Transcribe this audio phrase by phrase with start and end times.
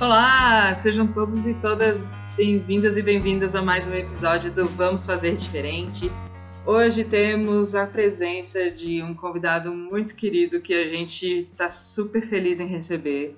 [0.00, 5.32] Olá, sejam todos e todas bem-vindas e bem-vindas a mais um episódio do Vamos Fazer
[5.34, 6.08] Diferente.
[6.64, 12.60] Hoje temos a presença de um convidado muito querido que a gente está super feliz
[12.60, 13.34] em receber,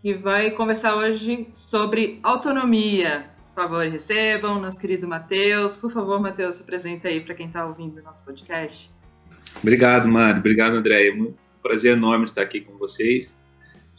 [0.00, 3.30] que vai conversar hoje sobre autonomia.
[3.48, 5.74] Por favor, recebam nosso querido Matheus.
[5.74, 8.92] Por favor, Matheus, se apresenta aí para quem está ouvindo o nosso podcast.
[9.60, 10.38] Obrigado, Mário.
[10.38, 11.08] Obrigado, André.
[11.08, 13.40] É um prazer enorme estar aqui com vocês,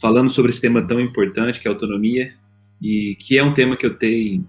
[0.00, 2.32] falando sobre esse tema tão importante que é a autonomia,
[2.80, 4.48] e que é um tema que eu tenho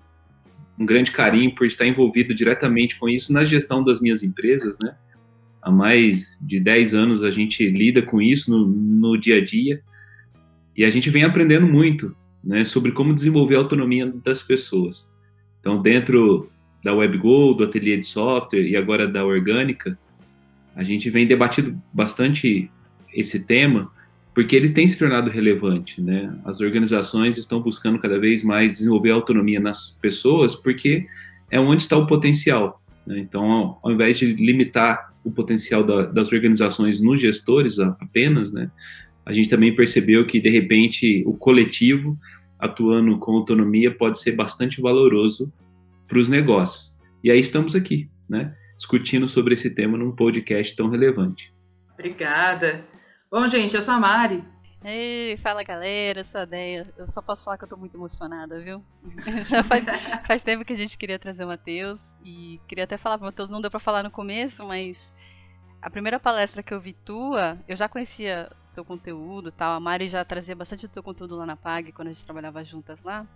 [0.77, 4.95] um grande carinho por estar envolvido diretamente com isso na gestão das minhas empresas, né?
[5.61, 9.81] Há mais de 10 anos a gente lida com isso no, no dia a dia
[10.75, 15.11] e a gente vem aprendendo muito né, sobre como desenvolver a autonomia das pessoas.
[15.59, 16.49] Então, dentro
[16.81, 19.99] da WebGo, do ateliê de software e agora da Orgânica,
[20.73, 22.71] a gente vem debatindo bastante
[23.13, 23.91] esse tema
[24.39, 26.33] porque ele tem se tornado relevante, né?
[26.45, 31.05] As organizações estão buscando cada vez mais desenvolver autonomia nas pessoas, porque
[31.51, 32.81] é onde está o potencial.
[33.05, 33.19] Né?
[33.19, 38.71] Então, ao invés de limitar o potencial da, das organizações nos gestores apenas, né?
[39.25, 42.17] A gente também percebeu que de repente o coletivo
[42.57, 45.51] atuando com autonomia pode ser bastante valoroso
[46.07, 46.97] para os negócios.
[47.21, 48.55] E aí estamos aqui, né?
[48.77, 51.53] Discutindo sobre esse tema num podcast tão relevante.
[51.93, 52.85] Obrigada.
[53.31, 54.43] Bom, gente, eu sou a Mari.
[54.83, 56.91] Ei, fala galera, eu sou a Deia.
[56.97, 58.83] Eu só posso falar que eu tô muito emocionada, viu?
[59.47, 59.83] Já faz,
[60.25, 63.51] faz tempo que a gente queria trazer o Matheus e queria até falar, o Matheus
[63.51, 65.13] não deu pra falar no começo, mas
[65.79, 69.75] a primeira palestra que eu vi tua, eu já conhecia teu conteúdo tal.
[69.75, 72.63] A Mari já trazia bastante do teu conteúdo lá na PAG, quando a gente trabalhava
[72.63, 73.27] juntas lá.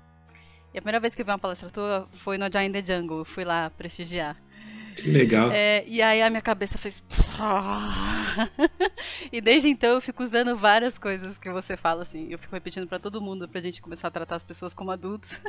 [0.73, 3.19] E a primeira vez que eu vi uma palestra tua foi no Giant the Jungle,
[3.19, 4.41] eu fui lá prestigiar.
[4.95, 5.51] Que legal.
[5.51, 7.03] É, e aí a minha cabeça fez.
[9.31, 12.27] e desde então eu fico usando várias coisas que você fala, assim.
[12.29, 15.39] Eu fico repetindo para todo mundo pra gente começar a tratar as pessoas como adultos.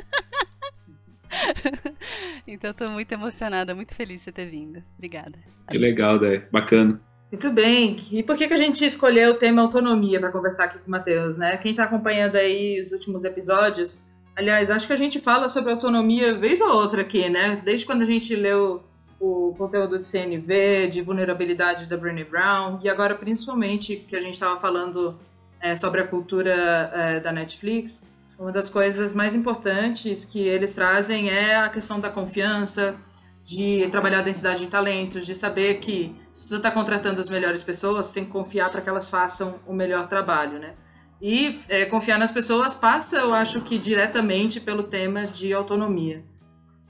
[2.47, 4.83] então eu tô muito emocionada, muito feliz de você ter vindo.
[4.95, 5.37] Obrigada.
[5.69, 6.47] Que legal, Dé.
[6.51, 7.01] Bacana.
[7.31, 7.97] Muito bem.
[8.11, 10.91] E por que, que a gente escolheu o tema autonomia para conversar aqui com o
[10.91, 11.57] Matheus, né?
[11.57, 16.33] Quem está acompanhando aí os últimos episódios, aliás, acho que a gente fala sobre autonomia
[16.33, 17.61] vez ou outra aqui, né?
[17.65, 18.83] Desde quando a gente leu
[19.19, 24.33] o conteúdo de CNV, de vulnerabilidade da Brené Brown, e agora principalmente que a gente
[24.33, 25.17] estava falando
[25.59, 26.53] é, sobre a cultura
[26.93, 32.09] é, da Netflix, uma das coisas mais importantes que eles trazem é a questão da
[32.09, 32.95] confiança,
[33.41, 37.61] de trabalhar a densidade de talentos, de saber que se tu está contratando as melhores
[37.61, 40.73] pessoas, tem que confiar para que elas façam o melhor trabalho, né?
[41.21, 46.23] E é, confiar nas pessoas passa, eu acho que diretamente pelo tema de autonomia.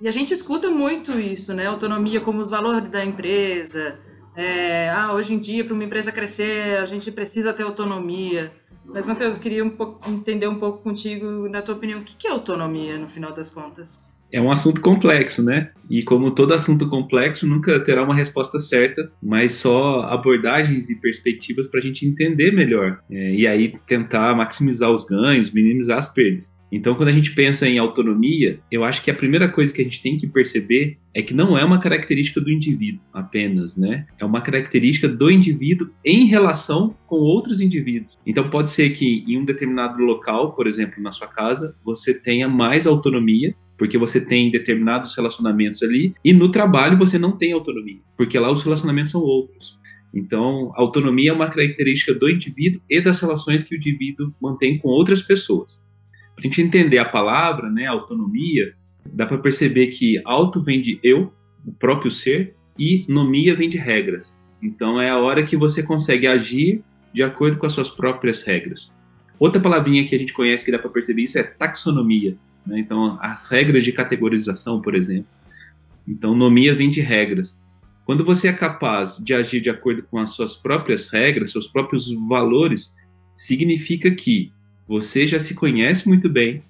[0.05, 1.65] E a gente escuta muito isso, né?
[1.65, 3.97] Autonomia como os valores da empresa.
[4.35, 8.51] É, ah, hoje em dia, para uma empresa crescer, a gente precisa ter autonomia.
[8.85, 12.27] Mas, Matheus, eu queria um pouco, entender um pouco contigo, na tua opinião, o que
[12.27, 13.99] é autonomia, no final das contas?
[14.31, 15.71] É um assunto complexo, né?
[15.89, 21.67] E como todo assunto complexo, nunca terá uma resposta certa, mas só abordagens e perspectivas
[21.67, 22.99] para a gente entender melhor.
[23.09, 26.53] É, e aí tentar maximizar os ganhos, minimizar as perdas.
[26.71, 29.83] Então, quando a gente pensa em autonomia, eu acho que a primeira coisa que a
[29.83, 34.05] gente tem que perceber é que não é uma característica do indivíduo apenas, né?
[34.19, 38.17] É uma característica do indivíduo em relação com outros indivíduos.
[38.25, 42.49] Então, pode ser que em um determinado local, por exemplo, na sua casa, você tenha
[42.49, 47.99] mais autonomia porque você tem determinados relacionamentos ali, e no trabalho você não tem autonomia,
[48.17, 49.77] porque lá os relacionamentos são outros.
[50.13, 54.87] Então, autonomia é uma característica do indivíduo e das relações que o indivíduo mantém com
[54.87, 55.83] outras pessoas.
[56.37, 58.73] A gente entender a palavra, né, autonomia,
[59.05, 61.33] dá para perceber que auto vem de eu,
[61.65, 64.43] o próprio ser, e nomia vem de regras.
[64.61, 68.93] Então é a hora que você consegue agir de acordo com as suas próprias regras.
[69.39, 72.37] Outra palavrinha que a gente conhece que dá para perceber isso é taxonomia.
[72.65, 72.79] Né?
[72.79, 75.27] Então, as regras de categorização, por exemplo.
[76.07, 77.61] Então, nomia vem de regras.
[78.05, 82.11] Quando você é capaz de agir de acordo com as suas próprias regras, seus próprios
[82.27, 82.95] valores,
[83.35, 84.51] significa que
[84.87, 86.63] você já se conhece muito bem,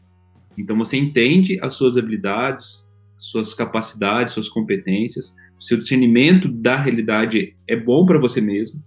[0.57, 7.75] então você entende as suas habilidades, suas capacidades, suas competências, seu discernimento da realidade é
[7.75, 8.81] bom para você mesmo.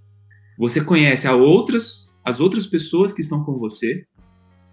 [0.59, 4.05] Você conhece outras, as outras pessoas que estão com você.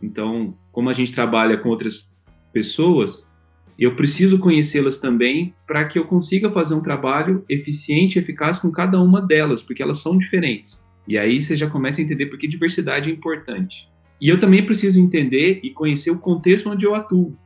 [0.01, 2.13] Então, como a gente trabalha com outras
[2.51, 3.31] pessoas,
[3.77, 8.71] eu preciso conhecê-las também para que eu consiga fazer um trabalho eficiente e eficaz com
[8.71, 10.85] cada uma delas, porque elas são diferentes.
[11.07, 13.89] E aí você já começa a entender por que diversidade é importante.
[14.19, 17.38] E eu também preciso entender e conhecer o contexto onde eu atuo.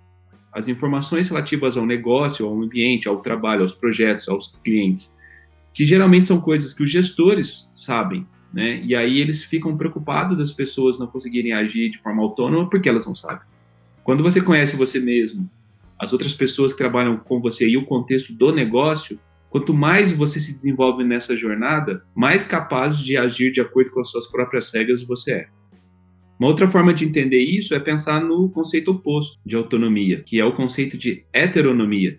[0.53, 5.17] As informações relativas ao negócio, ao ambiente, ao trabalho, aos projetos, aos clientes,
[5.73, 8.81] que geralmente são coisas que os gestores sabem, né?
[8.83, 13.05] E aí eles ficam preocupados das pessoas não conseguirem agir de forma autônoma porque elas
[13.05, 13.47] não sabem.
[14.03, 15.49] Quando você conhece você mesmo,
[15.99, 19.19] as outras pessoas que trabalham com você e o contexto do negócio,
[19.49, 24.09] quanto mais você se desenvolve nessa jornada, mais capaz de agir de acordo com as
[24.09, 25.58] suas próprias regras você é.
[26.39, 30.45] Uma outra forma de entender isso é pensar no conceito oposto de autonomia, que é
[30.45, 32.17] o conceito de heteronomia.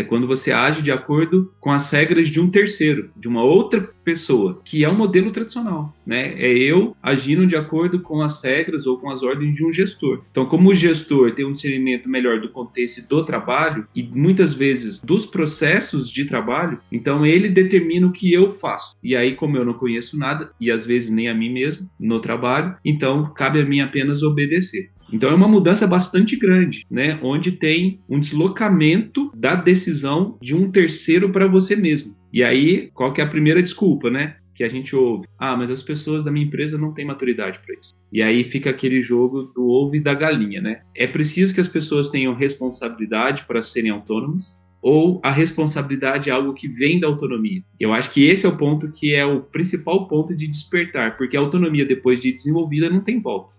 [0.00, 3.90] É quando você age de acordo com as regras de um terceiro, de uma outra
[4.02, 6.32] pessoa, que é um modelo tradicional, né?
[6.40, 10.22] É eu agindo de acordo com as regras ou com as ordens de um gestor.
[10.30, 15.02] Então, como o gestor tem um discernimento melhor do contexto do trabalho e muitas vezes
[15.02, 18.96] dos processos de trabalho, então ele determina o que eu faço.
[19.02, 22.20] E aí, como eu não conheço nada e às vezes nem a mim mesmo no
[22.20, 24.90] trabalho, então cabe a mim apenas obedecer.
[25.12, 27.18] Então é uma mudança bastante grande, né?
[27.22, 32.14] Onde tem um deslocamento da decisão de um terceiro para você mesmo.
[32.32, 34.36] E aí, qual que é a primeira desculpa, né?
[34.54, 35.26] Que a gente ouve.
[35.38, 37.94] Ah, mas as pessoas da minha empresa não têm maturidade para isso.
[38.12, 40.82] E aí fica aquele jogo do ovo e da galinha, né?
[40.94, 46.54] É preciso que as pessoas tenham responsabilidade para serem autônomas, ou a responsabilidade é algo
[46.54, 47.62] que vem da autonomia.
[47.78, 51.36] Eu acho que esse é o ponto que é o principal ponto de despertar, porque
[51.36, 53.52] a autonomia depois de desenvolvida não tem volta.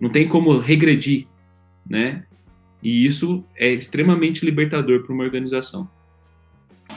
[0.00, 1.26] Não tem como regredir,
[1.88, 2.24] né?
[2.82, 5.88] E isso é extremamente libertador para uma organização.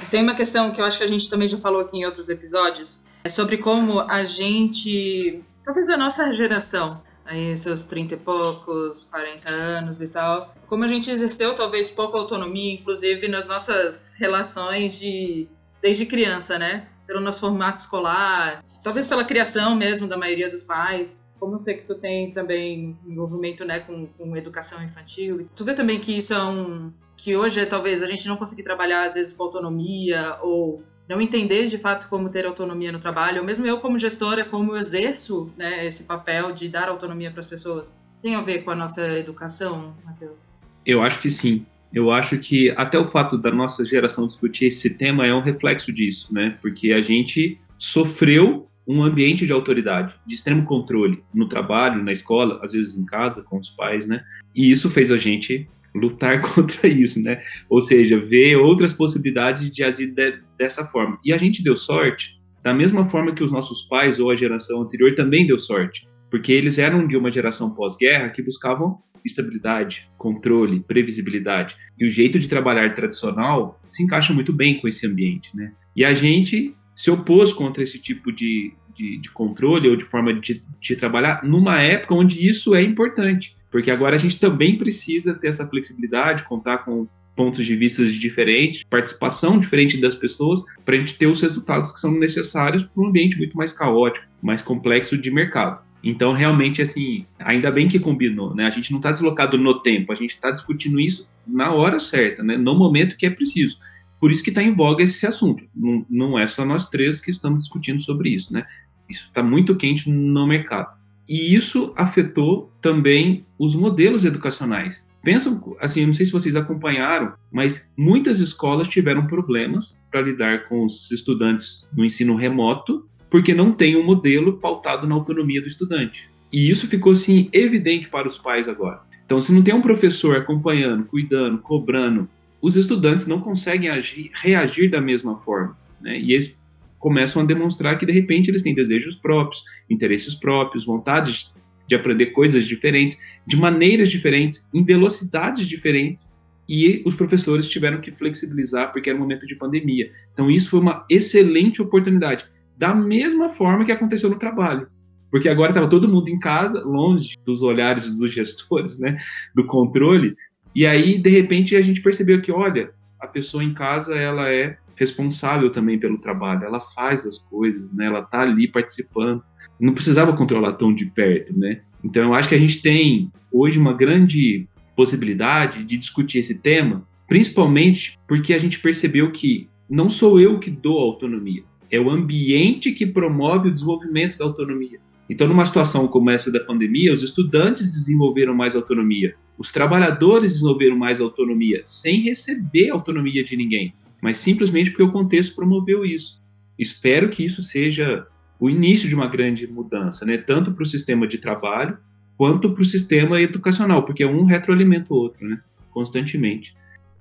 [0.10, 2.30] Tem uma questão que eu acho que a gente também já falou aqui em outros
[2.30, 9.04] episódios, é sobre como a gente, talvez a nossa geração, aí seus 30 e poucos,
[9.06, 15.00] 40 anos e tal, como a gente exerceu talvez pouca autonomia, inclusive nas nossas relações
[15.00, 15.48] de
[15.82, 16.88] desde criança, né?
[17.06, 21.30] Pelo nosso formato escolar, talvez pela criação mesmo da maioria dos pais.
[21.44, 25.74] Como eu sei que tu tem também envolvimento né, com, com educação infantil, tu vê
[25.74, 29.16] também que isso é um, que hoje é, talvez a gente não conseguir trabalhar às
[29.16, 33.66] vezes com autonomia ou não entender de fato como ter autonomia no trabalho, ou mesmo
[33.66, 37.94] eu como gestora, como eu exerço né, esse papel de dar autonomia para as pessoas,
[38.22, 40.48] tem a ver com a nossa educação, Matheus?
[40.86, 41.66] Eu acho que sim.
[41.94, 45.92] Eu acho que até o fato da nossa geração discutir esse tema é um reflexo
[45.92, 46.57] disso, né?
[46.62, 52.60] Porque a gente sofreu um ambiente de autoridade, de extremo controle no trabalho, na escola,
[52.64, 54.24] às vezes em casa com os pais, né?
[54.56, 57.42] E isso fez a gente lutar contra isso, né?
[57.70, 61.20] Ou seja, ver outras possibilidades de agir de, dessa forma.
[61.24, 64.82] E a gente deu sorte, da mesma forma que os nossos pais ou a geração
[64.82, 70.82] anterior também deu sorte, porque eles eram de uma geração pós-guerra que buscavam estabilidade, controle,
[70.82, 71.78] previsibilidade.
[71.98, 75.72] E o jeito de trabalhar tradicional se encaixa muito bem com esse ambiente, né?
[75.96, 80.34] E a gente se opôs contra esse tipo de, de, de controle ou de forma
[80.34, 85.34] de, de trabalhar numa época onde isso é importante porque agora a gente também precisa
[85.34, 91.00] ter essa flexibilidade, contar com pontos de vista diferentes, participação diferente das pessoas, para a
[91.00, 95.18] gente ter os resultados que são necessários para um ambiente muito mais caótico, mais complexo
[95.18, 95.81] de mercado.
[96.04, 98.68] Então, realmente, assim, ainda bem que combinou, né?
[98.68, 102.44] A gente não está deslocado no tempo, a gente está discutindo isso na hora certa,
[102.44, 102.56] né?
[102.56, 103.80] No momento que é preciso.
[104.24, 105.66] Por isso que está em voga esse assunto.
[105.75, 108.66] Não, não é só nós três que estamos discutindo sobre isso, né?
[109.10, 110.98] Isso está muito quente no mercado.
[111.28, 115.10] E isso afetou também os modelos educacionais.
[115.22, 120.86] Pensam, assim, não sei se vocês acompanharam, mas muitas escolas tiveram problemas para lidar com
[120.86, 126.30] os estudantes no ensino remoto, porque não tem um modelo pautado na autonomia do estudante.
[126.50, 129.01] E isso ficou assim evidente para os pais agora.
[129.25, 132.30] Então, se não tem um professor acompanhando, cuidando, cobrando,
[132.63, 135.77] os estudantes não conseguem agir, reagir da mesma forma.
[136.00, 136.17] Né?
[136.17, 136.58] E eles
[136.98, 141.53] começam a demonstrar que de repente eles têm desejos próprios, interesses próprios, vontades
[141.86, 146.34] de aprender coisas diferentes, de maneiras diferentes, em velocidades diferentes,
[146.67, 150.10] e os professores tiveram que flexibilizar porque era um momento de pandemia.
[150.32, 152.46] Então isso foi uma excelente oportunidade,
[152.77, 154.88] da mesma forma que aconteceu no trabalho.
[155.29, 159.17] Porque agora estava todo mundo em casa, longe dos olhares dos gestores, né,
[159.53, 160.36] do controle,
[160.75, 164.77] e aí de repente a gente percebeu que, olha, a pessoa em casa ela é
[164.96, 168.06] responsável também pelo trabalho, ela faz as coisas, né?
[168.06, 169.44] Ela tá ali participando.
[169.80, 171.82] Não precisava controlar tão de perto, né?
[172.03, 177.08] Então eu acho que a gente tem hoje uma grande possibilidade de discutir esse tema,
[177.27, 182.92] principalmente porque a gente percebeu que não sou eu que dou autonomia, é o ambiente
[182.92, 185.00] que promove o desenvolvimento da autonomia.
[185.30, 190.98] Então, numa situação como essa da pandemia, os estudantes desenvolveram mais autonomia, os trabalhadores desenvolveram
[190.98, 193.93] mais autonomia, sem receber autonomia de ninguém
[194.24, 196.41] mas simplesmente porque o contexto promoveu isso.
[196.79, 198.25] Espero que isso seja
[198.57, 200.38] o início de uma grande mudança, né?
[200.38, 201.98] tanto para o sistema de trabalho
[202.38, 205.62] quanto para o sistema educacional, porque um retroalimenta o outro, né?
[205.91, 206.74] constantemente.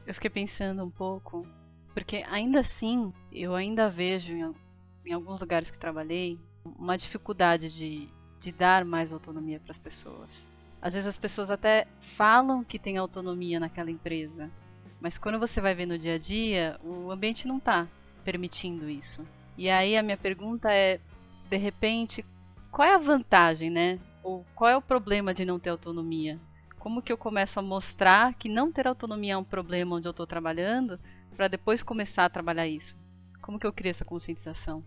[0.07, 1.45] Eu fiquei pensando um pouco,
[1.93, 4.53] porque ainda assim, eu ainda vejo em,
[5.05, 8.09] em alguns lugares que trabalhei uma dificuldade de,
[8.39, 10.47] de dar mais autonomia para as pessoas.
[10.83, 11.87] Às vezes as pessoas até
[12.17, 14.51] falam que tem autonomia naquela empresa,
[15.01, 17.87] mas quando você vai ver no dia a dia, o ambiente não está
[18.25, 19.25] permitindo isso.
[19.57, 20.99] E aí a minha pergunta é,
[21.49, 22.25] de repente,
[22.71, 24.01] qual é a vantagem, né?
[24.23, 26.39] Ou qual é o problema de não ter autonomia?
[26.79, 30.11] Como que eu começo a mostrar que não ter autonomia é um problema onde eu
[30.11, 30.99] estou trabalhando,
[31.37, 32.97] para depois começar a trabalhar isso?
[33.41, 34.85] Como que eu crio essa conscientização?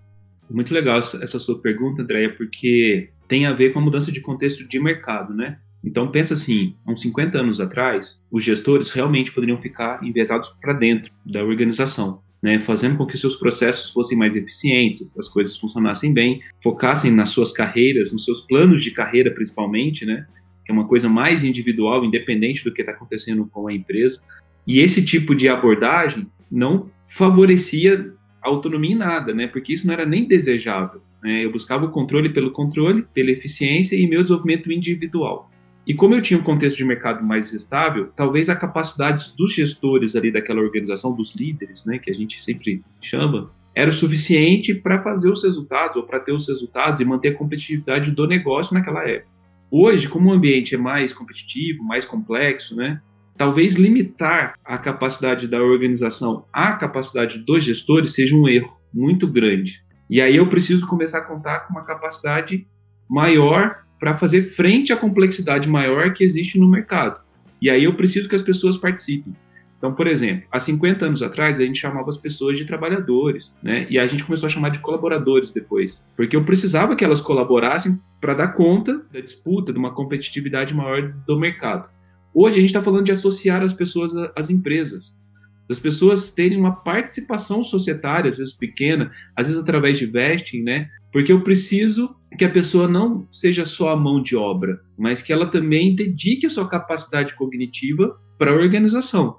[0.49, 4.67] Muito legal essa sua pergunta, Andréia, porque tem a ver com a mudança de contexto
[4.67, 5.59] de mercado, né?
[5.85, 11.13] Então pensa assim, uns 50 anos atrás, os gestores realmente poderiam ficar enviesados para dentro
[11.23, 16.41] da organização, né, fazendo com que seus processos fossem mais eficientes, as coisas funcionassem bem,
[16.61, 20.25] focassem nas suas carreiras, nos seus planos de carreira principalmente, né,
[20.65, 24.23] que é uma coisa mais individual, independente do que está acontecendo com a empresa.
[24.65, 28.11] E esse tipo de abordagem não favorecia
[28.41, 31.01] a autonomia em nada, né, porque isso não era nem desejável.
[31.23, 35.51] Né, eu buscava o controle pelo controle, pela eficiência e meu desenvolvimento individual.
[35.87, 40.15] E como eu tinha um contexto de mercado mais estável, talvez a capacidade dos gestores
[40.15, 45.01] ali daquela organização, dos líderes, né, que a gente sempre chama, era o suficiente para
[45.01, 49.07] fazer os resultados ou para ter os resultados e manter a competitividade do negócio naquela
[49.07, 49.29] época.
[49.69, 53.01] Hoje, como o ambiente é mais competitivo, mais complexo, né,
[53.37, 59.83] talvez limitar a capacidade da organização à capacidade dos gestores seja um erro muito grande.
[60.09, 62.65] E aí eu preciso começar a contar com uma capacidade
[63.09, 67.19] maior para fazer frente à complexidade maior que existe no mercado.
[67.59, 69.35] E aí eu preciso que as pessoas participem.
[69.79, 73.87] Então, por exemplo, há 50 anos atrás a gente chamava as pessoas de trabalhadores, né?
[73.89, 77.99] E a gente começou a chamar de colaboradores depois, porque eu precisava que elas colaborassem
[78.21, 81.89] para dar conta da disputa, de uma competitividade maior do mercado.
[82.31, 85.19] Hoje a gente está falando de associar as pessoas às empresas,
[85.67, 90.89] das pessoas terem uma participação societária, às vezes pequena, às vezes através de vesting, né?
[91.11, 95.31] Porque eu preciso que a pessoa não seja só a mão de obra, mas que
[95.31, 99.37] ela também dedique a sua capacidade cognitiva para a organização.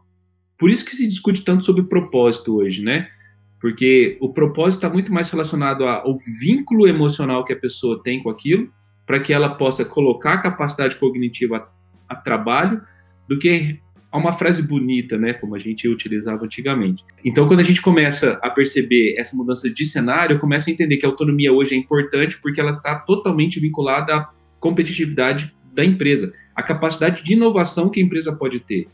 [0.59, 3.09] Por isso que se discute tanto sobre propósito hoje, né?
[3.61, 8.31] Porque o propósito está muito mais relacionado ao vínculo emocional que a pessoa tem com
[8.31, 8.71] aquilo,
[9.07, 11.69] para que ela possa colocar a capacidade cognitiva
[12.09, 12.81] a, a trabalho,
[13.29, 13.81] do que
[14.17, 17.05] a uma frase bonita, né, como a gente utilizava antigamente.
[17.23, 20.97] Então, quando a gente começa a perceber essa mudança de cenário, eu começo a entender
[20.97, 26.33] que a autonomia hoje é importante porque ela está totalmente vinculada à competitividade da empresa,
[26.55, 28.89] a capacidade de inovação que a empresa pode ter.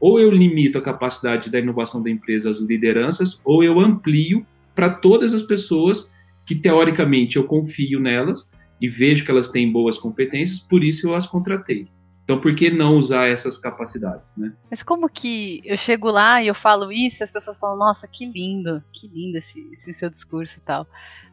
[0.00, 4.90] Ou eu limito a capacidade da inovação da empresa às lideranças, ou eu amplio para
[4.90, 6.12] todas as pessoas
[6.44, 11.14] que teoricamente eu confio nelas e vejo que elas têm boas competências, por isso eu
[11.14, 11.86] as contratei.
[12.24, 14.52] Então, por que não usar essas capacidades, né?
[14.70, 18.08] Mas como que eu chego lá e eu falo isso e as pessoas falam, nossa,
[18.08, 20.86] que lindo, que lindo esse, esse seu discurso e tal.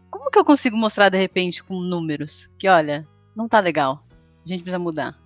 [0.09, 4.05] Como que eu consigo mostrar, de repente, com números, que, olha, não tá legal,
[4.45, 5.17] a gente precisa mudar?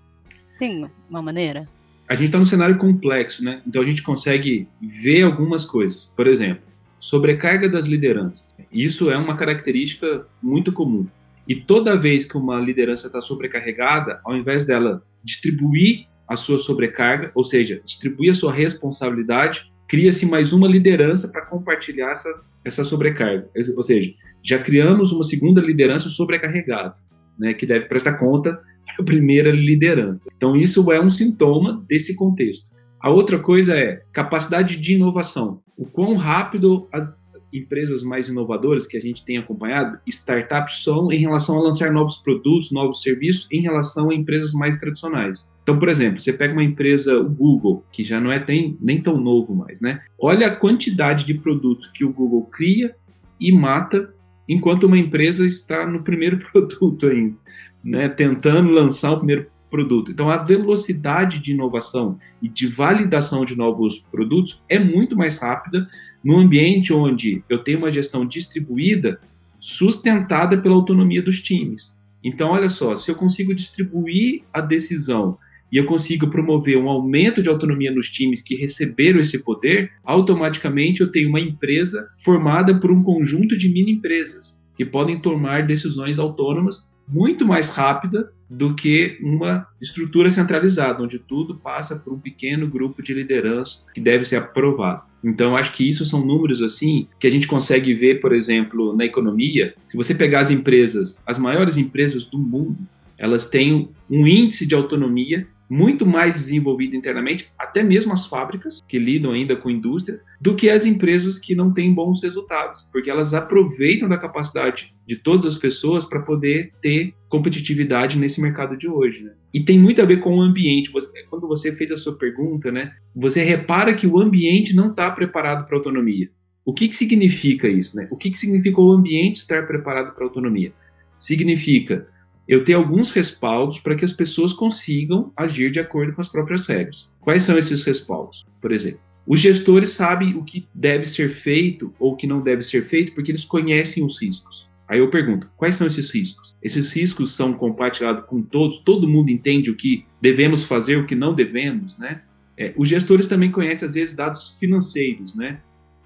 [0.59, 1.67] Tem uma maneira?
[2.07, 3.63] A gente está num cenário complexo, né?
[3.65, 6.05] Então a gente consegue ver algumas coisas.
[6.15, 6.63] Por exemplo,
[6.99, 8.55] sobrecarga das lideranças.
[8.71, 11.07] Isso é uma característica muito comum.
[11.47, 17.31] E toda vez que uma liderança está sobrecarregada, ao invés dela distribuir a sua sobrecarga,
[17.35, 22.29] ou seja, distribuir a sua responsabilidade, cria-se mais uma liderança para compartilhar essa,
[22.63, 23.49] essa sobrecarga.
[23.75, 24.11] Ou seja,
[24.43, 26.95] já criamos uma segunda liderança sobrecarregada,
[27.37, 28.53] né, que deve prestar conta
[28.85, 30.29] para a primeira liderança.
[30.35, 32.71] Então, isso é um sintoma desse contexto.
[33.01, 35.61] A outra coisa é capacidade de inovação.
[35.77, 37.15] O quão rápido as,
[37.51, 42.17] empresas mais inovadoras que a gente tem acompanhado, startups são em relação a lançar novos
[42.17, 45.53] produtos, novos serviços, em relação a empresas mais tradicionais.
[45.63, 49.01] Então, por exemplo, você pega uma empresa, o Google, que já não é tem, nem
[49.01, 50.01] tão novo mais, né?
[50.19, 52.95] Olha a quantidade de produtos que o Google cria
[53.39, 54.13] e mata,
[54.47, 57.35] enquanto uma empresa está no primeiro produto ainda,
[57.83, 58.09] né?
[58.09, 60.11] Tentando lançar o primeiro produto.
[60.11, 65.87] Então, a velocidade de inovação e de validação de novos produtos é muito mais rápida
[66.25, 69.21] no ambiente onde eu tenho uma gestão distribuída,
[69.59, 71.95] sustentada pela autonomia dos times.
[72.23, 75.37] Então, olha só, se eu consigo distribuir a decisão
[75.71, 81.01] e eu consigo promover um aumento de autonomia nos times que receberam esse poder, automaticamente
[81.01, 86.17] eu tenho uma empresa formada por um conjunto de mini empresas que podem tomar decisões
[86.17, 92.67] autônomas muito mais rápida do que uma estrutura centralizada, onde tudo passa por um pequeno
[92.67, 95.03] grupo de liderança que deve ser aprovado.
[95.23, 99.05] Então, acho que isso são números assim que a gente consegue ver, por exemplo, na
[99.05, 99.73] economia.
[99.87, 102.77] Se você pegar as empresas, as maiores empresas do mundo,
[103.17, 108.99] elas têm um índice de autonomia muito mais desenvolvida internamente, até mesmo as fábricas que
[108.99, 113.33] lidam ainda com indústria, do que as empresas que não têm bons resultados, porque elas
[113.33, 119.23] aproveitam da capacidade de todas as pessoas para poder ter competitividade nesse mercado de hoje.
[119.23, 119.33] Né?
[119.53, 120.91] E tem muito a ver com o ambiente.
[121.29, 125.65] Quando você fez a sua pergunta, né, você repara que o ambiente não está preparado
[125.65, 126.29] para autonomia.
[126.63, 127.95] O que, que significa isso?
[127.95, 128.07] Né?
[128.09, 130.73] O que, que significa o ambiente estar preparado para autonomia?
[131.17, 132.07] Significa
[132.47, 136.67] eu ter alguns respaldos para que as pessoas consigam agir de acordo com as próprias
[136.67, 137.11] regras.
[137.19, 138.45] Quais são esses respaldos?
[138.61, 142.61] Por exemplo, os gestores sabem o que deve ser feito ou o que não deve
[142.61, 144.67] ser feito porque eles conhecem os riscos.
[144.87, 146.55] Aí eu pergunto, quais são esses riscos?
[146.61, 148.79] Esses riscos são compartilhados com todos?
[148.79, 152.21] Todo mundo entende o que devemos fazer, o que não devemos, né?
[152.55, 155.59] É, os gestores também conhecem, às vezes, dados financeiros, né?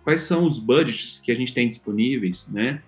[0.04, 2.82] Quais são os budgets que a gente tem disponíveis, né?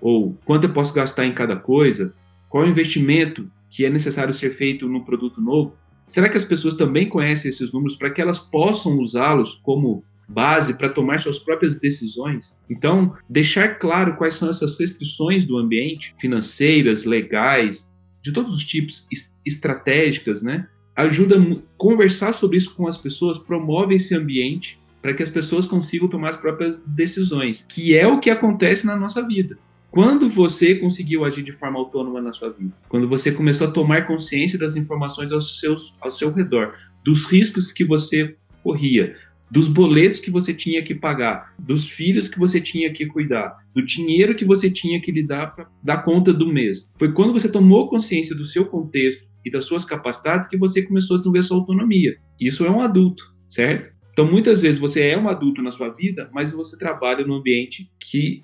[0.00, 2.14] Ou quanto eu posso gastar em cada coisa?
[2.48, 5.76] Qual o investimento que é necessário ser feito no produto novo?
[6.06, 10.76] Será que as pessoas também conhecem esses números para que elas possam usá-los como base
[10.76, 12.56] para tomar suas próprias decisões?
[12.68, 19.06] Então, deixar claro quais são essas restrições do ambiente, financeiras, legais, de todos os tipos,
[19.44, 20.66] estratégicas, né?
[20.96, 25.66] Ajuda a conversar sobre isso com as pessoas, promove esse ambiente para que as pessoas
[25.66, 29.58] consigam tomar as próprias decisões, que é o que acontece na nossa vida.
[29.90, 32.72] Quando você conseguiu agir de forma autônoma na sua vida?
[32.88, 37.72] Quando você começou a tomar consciência das informações ao, seus, ao seu redor, dos riscos
[37.72, 39.16] que você corria,
[39.50, 43.82] dos boletos que você tinha que pagar, dos filhos que você tinha que cuidar, do
[43.82, 46.86] dinheiro que você tinha que lidar para dar conta do mês.
[46.98, 51.16] Foi quando você tomou consciência do seu contexto e das suas capacidades que você começou
[51.16, 52.16] a desenvolver sua autonomia.
[52.38, 53.96] Isso é um adulto, certo?
[54.18, 57.88] Então, muitas vezes você é um adulto na sua vida, mas você trabalha num ambiente
[58.00, 58.42] que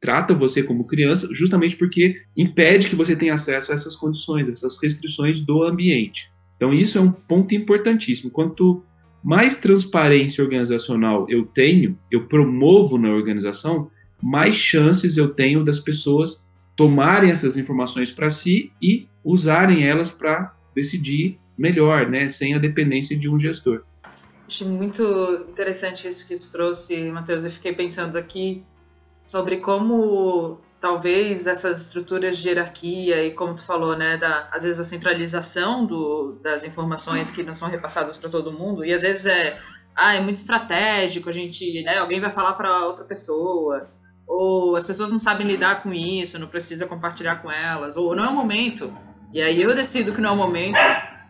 [0.00, 4.82] trata você como criança, justamente porque impede que você tenha acesso a essas condições, essas
[4.82, 6.30] restrições do ambiente.
[6.56, 8.30] Então, isso é um ponto importantíssimo.
[8.30, 8.82] Quanto
[9.22, 13.90] mais transparência organizacional eu tenho, eu promovo na organização,
[14.22, 20.54] mais chances eu tenho das pessoas tomarem essas informações para si e usarem elas para
[20.74, 23.82] decidir melhor, né, sem a dependência de um gestor.
[24.46, 25.02] Achei muito
[25.48, 27.44] interessante isso que você trouxe, Matheus.
[27.44, 28.62] Eu fiquei pensando aqui
[29.24, 34.78] sobre como talvez essas estruturas de hierarquia e como tu falou, né, da, às vezes
[34.78, 39.24] a centralização do, das informações que não são repassadas para todo mundo e às vezes
[39.24, 39.58] é,
[39.96, 43.88] ah, é muito estratégico, a gente, né, alguém vai falar para outra pessoa
[44.26, 48.24] ou as pessoas não sabem lidar com isso, não precisa compartilhar com elas ou não
[48.24, 48.92] é o momento.
[49.32, 50.78] E aí eu decido que não é o momento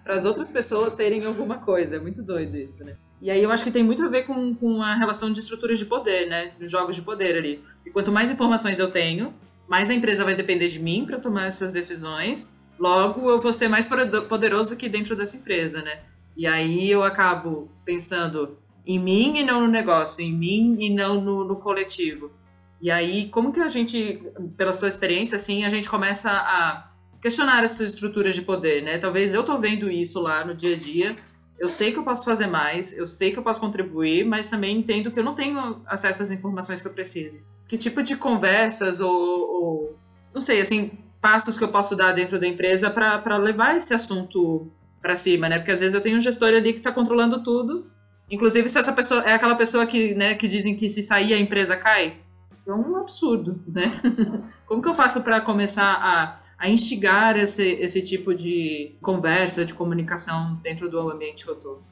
[0.02, 1.96] para as outras pessoas terem alguma coisa.
[1.96, 2.96] É muito doido isso, né?
[3.20, 5.78] E aí eu acho que tem muito a ver com, com a relação de estruturas
[5.78, 6.52] de poder, né?
[6.58, 7.62] Dos jogos de poder ali.
[7.86, 9.32] E quanto mais informações eu tenho,
[9.68, 12.54] mais a empresa vai depender de mim para tomar essas decisões.
[12.78, 13.86] Logo, eu vou ser mais
[14.28, 16.00] poderoso que dentro dessa empresa, né?
[16.36, 21.20] E aí eu acabo pensando em mim e não no negócio, em mim e não
[21.20, 22.30] no, no coletivo.
[22.80, 24.22] E aí, como que a gente,
[24.56, 28.98] pela sua experiência, assim, a gente começa a questionar essas estruturas de poder, né?
[28.98, 31.16] Talvez eu tô vendo isso lá no dia a dia,
[31.58, 34.76] eu sei que eu posso fazer mais, eu sei que eu posso contribuir, mas também
[34.76, 37.40] entendo que eu não tenho acesso às informações que eu preciso.
[37.68, 39.98] Que tipo de conversas ou, ou
[40.32, 44.70] não sei, assim, passos que eu posso dar dentro da empresa para levar esse assunto
[45.00, 45.58] para cima, né?
[45.58, 47.90] Porque às vezes eu tenho um gestor ali que está controlando tudo.
[48.30, 51.38] Inclusive, se essa pessoa é aquela pessoa que, né, que dizem que se sair a
[51.38, 52.16] empresa cai,
[52.66, 54.00] é um absurdo, né?
[54.66, 59.74] Como que eu faço para começar a a instigar esse, esse tipo de conversa, de
[59.74, 61.82] comunicação dentro do ambiente que eu estou.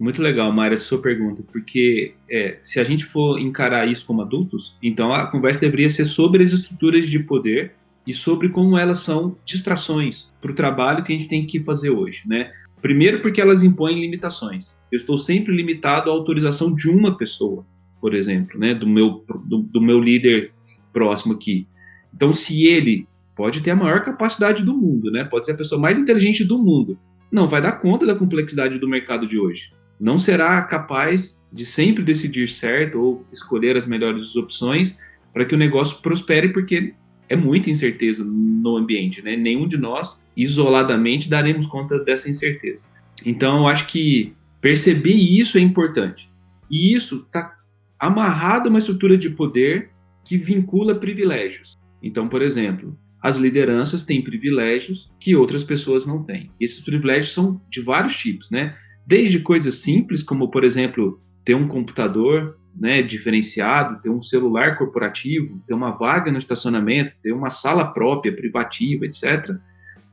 [0.00, 4.22] Muito legal, Mara, essa sua pergunta, porque é, se a gente for encarar isso como
[4.22, 7.74] adultos, então a conversa deveria ser sobre as estruturas de poder
[8.06, 11.90] e sobre como elas são distrações para o trabalho que a gente tem que fazer
[11.90, 12.50] hoje, né?
[12.80, 14.78] Primeiro porque elas impõem limitações.
[14.90, 17.66] Eu estou sempre limitado à autorização de uma pessoa,
[18.00, 20.52] por exemplo, né, do meu do, do meu líder
[20.90, 21.68] próximo aqui.
[22.14, 25.24] Então, se ele pode ter a maior capacidade do mundo, né?
[25.24, 26.98] Pode ser a pessoa mais inteligente do mundo.
[27.30, 29.72] Não vai dar conta da complexidade do mercado de hoje.
[29.98, 34.98] Não será capaz de sempre decidir certo ou escolher as melhores opções
[35.32, 36.94] para que o negócio prospere, porque
[37.28, 39.36] é muita incerteza no ambiente, né?
[39.36, 42.88] Nenhum de nós, isoladamente, daremos conta dessa incerteza.
[43.24, 46.30] Então, eu acho que perceber isso é importante.
[46.70, 47.56] E isso está
[47.98, 49.90] amarrado a uma estrutura de poder
[50.24, 51.78] que vincula privilégios.
[52.02, 56.50] Então, por exemplo, as lideranças têm privilégios que outras pessoas não têm.
[56.60, 58.74] E esses privilégios são de vários tipos, né?
[59.06, 65.62] Desde coisas simples, como, por exemplo, ter um computador né, diferenciado, ter um celular corporativo,
[65.66, 69.56] ter uma vaga no estacionamento, ter uma sala própria, privativa, etc.,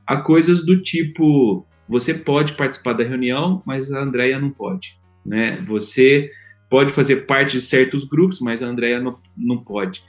[0.05, 4.99] a coisas do tipo você pode participar da reunião, mas a Andrea não pode.
[5.25, 5.57] Né?
[5.67, 6.31] Você
[6.69, 10.03] pode fazer parte de certos grupos, mas a Andrea não, não pode.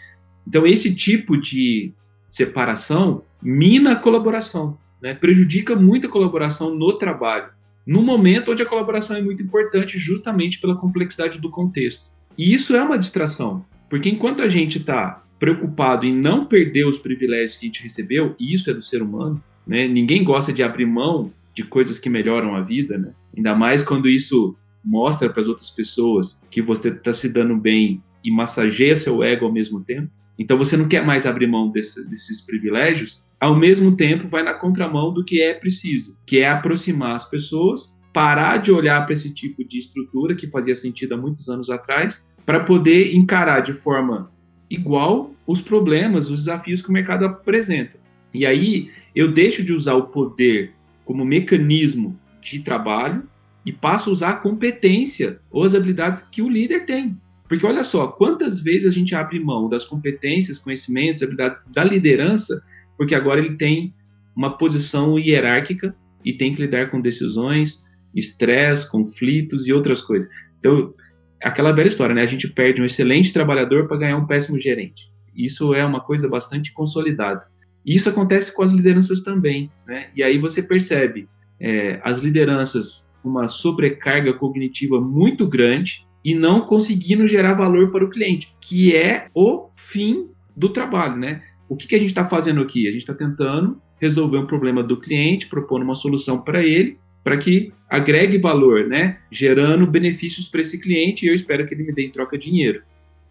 [0.47, 1.95] Então, esse tipo de
[2.31, 5.15] separação mina a colaboração, né?
[5.15, 7.51] prejudica muito a colaboração no trabalho,
[7.85, 12.07] no momento onde a colaboração é muito importante, justamente pela complexidade do contexto.
[12.39, 17.01] E isso é uma distração, porque enquanto a gente está preocupado em não perder os
[17.01, 19.89] privilégios que a gente recebeu, e isso é do ser humano, né?
[19.89, 23.13] ninguém gosta de abrir mão de coisas que melhoram a vida, né?
[23.37, 28.01] ainda mais quando isso mostra para as outras pessoas que você está se dando bem
[28.23, 30.09] e massageia seu ego ao mesmo tempo.
[30.41, 34.55] Então você não quer mais abrir mão desse, desses privilégios, ao mesmo tempo vai na
[34.55, 39.35] contramão do que é preciso, que é aproximar as pessoas, parar de olhar para esse
[39.35, 44.33] tipo de estrutura que fazia sentido há muitos anos atrás, para poder encarar de forma
[44.71, 47.99] igual os problemas, os desafios que o mercado apresenta.
[48.33, 50.73] E aí eu deixo de usar o poder
[51.05, 53.25] como mecanismo de trabalho
[53.67, 57.21] e passo a usar a competência ou as habilidades que o líder tem.
[57.51, 62.63] Porque olha só, quantas vezes a gente abre mão das competências, conhecimentos, habilidades da liderança,
[62.97, 63.93] porque agora ele tem
[64.37, 65.93] uma posição hierárquica
[66.25, 67.85] e tem que lidar com decisões,
[68.15, 70.31] estresse, conflitos e outras coisas.
[70.61, 70.95] Então,
[71.43, 72.23] aquela velha história, né?
[72.23, 75.11] A gente perde um excelente trabalhador para ganhar um péssimo gerente.
[75.35, 77.49] Isso é uma coisa bastante consolidada.
[77.85, 80.11] Isso acontece com as lideranças também, né?
[80.15, 87.27] E aí você percebe é, as lideranças uma sobrecarga cognitiva muito grande, e não conseguindo
[87.27, 91.43] gerar valor para o cliente, que é o fim do trabalho, né?
[91.69, 92.89] O que, que a gente está fazendo aqui?
[92.89, 97.37] A gente está tentando resolver um problema do cliente, propondo uma solução para ele, para
[97.37, 99.19] que agregue valor, né?
[99.31, 102.83] Gerando benefícios para esse cliente e eu espero que ele me dê em troca dinheiro.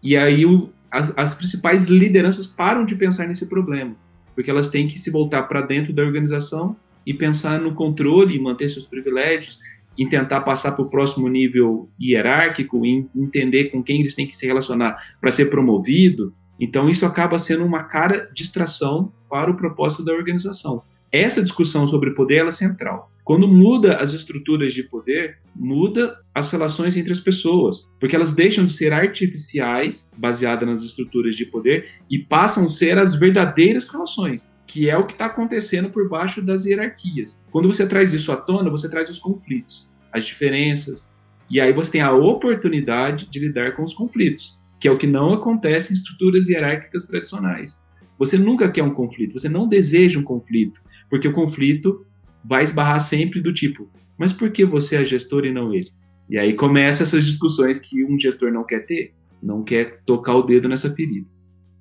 [0.02, 3.94] E aí o, as, as principais lideranças param de pensar nesse problema,
[4.34, 8.68] porque elas têm que se voltar para dentro da organização e pensar no controle, manter
[8.68, 9.58] seus privilégios,
[10.00, 14.34] em tentar passar para o próximo nível hierárquico, em entender com quem eles têm que
[14.34, 16.32] se relacionar para ser promovido.
[16.58, 20.82] Então, isso acaba sendo uma cara distração para o propósito da organização.
[21.12, 23.10] Essa discussão sobre poder é central.
[23.22, 28.64] Quando muda as estruturas de poder, muda as relações entre as pessoas, porque elas deixam
[28.64, 34.52] de ser artificiais, baseadas nas estruturas de poder, e passam a ser as verdadeiras relações,
[34.66, 37.42] que é o que está acontecendo por baixo das hierarquias.
[37.50, 41.12] Quando você traz isso à tona, você traz os conflitos, as diferenças,
[41.50, 45.06] e aí você tem a oportunidade de lidar com os conflitos, que é o que
[45.06, 47.84] não acontece em estruturas hierárquicas tradicionais.
[48.18, 52.06] Você nunca quer um conflito, você não deseja um conflito, porque o conflito
[52.44, 55.90] vai esbarrar sempre do tipo, mas por que você é gestor e não ele?
[56.28, 60.42] E aí começa essas discussões que um gestor não quer ter, não quer tocar o
[60.42, 61.28] dedo nessa ferida.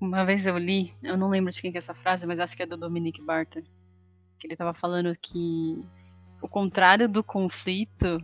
[0.01, 2.55] Uma vez eu li, eu não lembro de quem que é essa frase, mas acho
[2.55, 3.61] que é do Dominic Barton,
[4.39, 5.85] que ele estava falando que
[6.41, 8.23] o contrário do conflito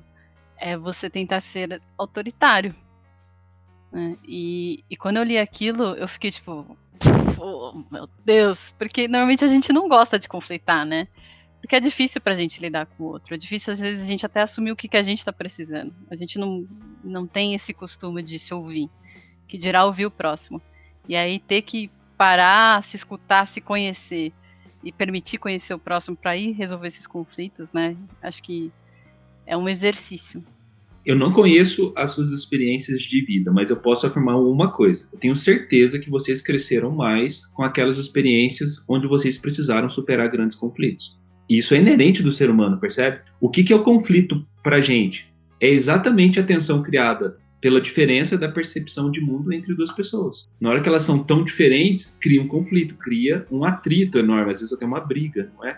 [0.58, 2.76] é você tentar ser autoritário.
[3.92, 4.18] Né?
[4.24, 6.78] E, e quando eu li aquilo, eu fiquei tipo,
[7.40, 11.08] oh, meu Deus, porque normalmente a gente não gosta de conflitar, né?
[11.62, 13.34] Porque é difícil pra gente lidar com o outro.
[13.34, 15.96] É difícil, às vezes, a gente até assumir o que, que a gente tá precisando.
[16.12, 16.68] A gente não,
[17.04, 18.88] não tem esse costume de se ouvir,
[19.48, 20.62] que dirá ouvir o próximo.
[21.08, 24.32] E aí ter que parar, se escutar, se conhecer
[24.86, 27.98] e permitir conhecer o próximo para ir resolver esses conflitos, né?
[28.22, 28.72] Acho que
[29.46, 30.44] é um exercício.
[31.04, 35.10] Eu não conheço as suas experiências de vida, mas eu posso afirmar uma coisa.
[35.14, 40.56] Eu tenho certeza que vocês cresceram mais com aquelas experiências onde vocês precisaram superar grandes
[40.56, 41.20] conflitos.
[41.50, 43.20] E isso é inerente do ser humano, percebe?
[43.40, 45.32] O que, que é o conflito para gente?
[45.62, 50.48] É exatamente a tensão criada pela diferença da percepção de mundo entre duas pessoas.
[50.62, 54.60] Na hora que elas são tão diferentes, cria um conflito, cria um atrito enorme, às
[54.60, 55.76] vezes até uma briga, não é?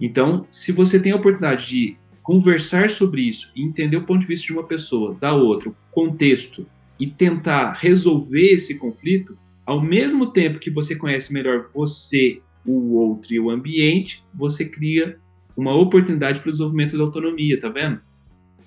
[0.00, 4.44] Então, se você tem a oportunidade de conversar sobre isso entender o ponto de vista
[4.44, 6.66] de uma pessoa, da outra, o contexto,
[6.98, 13.32] e tentar resolver esse conflito, ao mesmo tempo que você conhece melhor você, o outro
[13.32, 15.16] e o ambiente, você cria
[15.56, 18.00] uma oportunidade para o desenvolvimento da autonomia, tá vendo?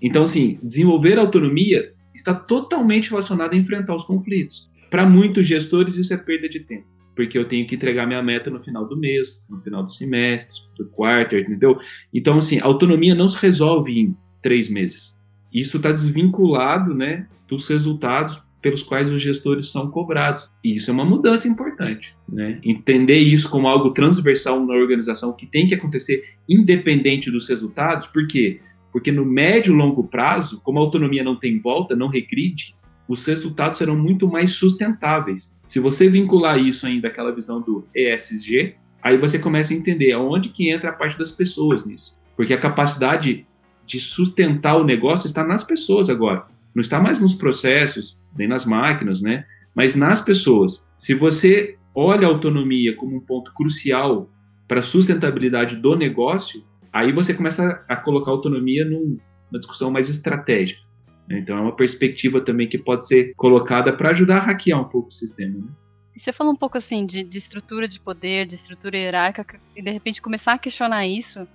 [0.01, 4.69] Então, assim, desenvolver autonomia está totalmente relacionado a enfrentar os conflitos.
[4.89, 8.49] Para muitos gestores, isso é perda de tempo, porque eu tenho que entregar minha meta
[8.49, 11.77] no final do mês, no final do semestre, do quarto, entendeu?
[12.13, 15.17] Então, assim, autonomia não se resolve em três meses.
[15.51, 20.49] Isso está desvinculado, né, dos resultados pelos quais os gestores são cobrados.
[20.63, 22.59] E isso é uma mudança importante, né?
[22.63, 28.25] Entender isso como algo transversal na organização que tem que acontecer independente dos resultados, por
[28.25, 28.61] quê?
[28.93, 32.75] Porque no médio e longo prazo, como a autonomia não tem volta, não regride,
[33.07, 35.59] os resultados serão muito mais sustentáveis.
[35.65, 40.49] Se você vincular isso ainda àquela visão do ESG, aí você começa a entender aonde
[40.49, 42.19] que entra a parte das pessoas nisso.
[42.37, 43.45] Porque a capacidade
[43.85, 46.45] de sustentar o negócio está nas pessoas agora.
[46.73, 49.45] Não está mais nos processos, nem nas máquinas, né?
[49.75, 50.87] Mas nas pessoas.
[50.95, 54.29] Se você olha a autonomia como um ponto crucial
[54.67, 60.81] para a sustentabilidade do negócio, aí você começa a colocar autonomia numa discussão mais estratégica.
[61.27, 61.39] Né?
[61.39, 65.07] Então é uma perspectiva também que pode ser colocada para ajudar a hackear um pouco
[65.07, 65.57] o sistema.
[65.57, 65.67] Né?
[66.15, 69.89] Você falou um pouco assim de, de, estrutura de poder, de estrutura hierárquica, e de
[69.89, 71.47] repente começar a questionar isso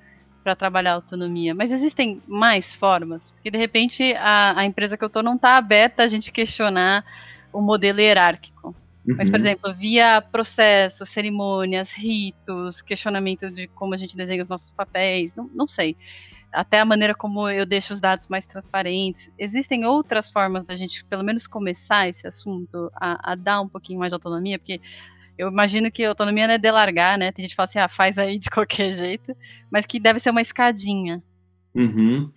[0.42, 1.54] para trabalhar a autonomia.
[1.54, 3.30] Mas existem mais formas?
[3.30, 7.04] Porque de repente a, a empresa que eu estou não está aberta a gente questionar
[7.52, 8.74] o modelo hierárquico.
[9.08, 9.14] Uhum.
[9.16, 9.46] Mas, por uhum.
[9.46, 15.48] exemplo, via processos, cerimônias, ritos, questionamento de como a gente desenha os nossos papéis, não,
[15.54, 15.96] não sei.
[16.52, 19.30] Até a maneira como eu deixo os dados mais transparentes.
[19.38, 23.98] Existem outras formas da gente, pelo menos, começar esse assunto a, a dar um pouquinho
[23.98, 24.80] mais de autonomia, porque
[25.38, 27.32] eu imagino que autonomia não é delargar, né?
[27.32, 29.34] Tem gente que fala assim, ah, faz aí de qualquer jeito,
[29.70, 31.22] mas que deve ser uma escadinha.
[31.74, 32.30] Uhum.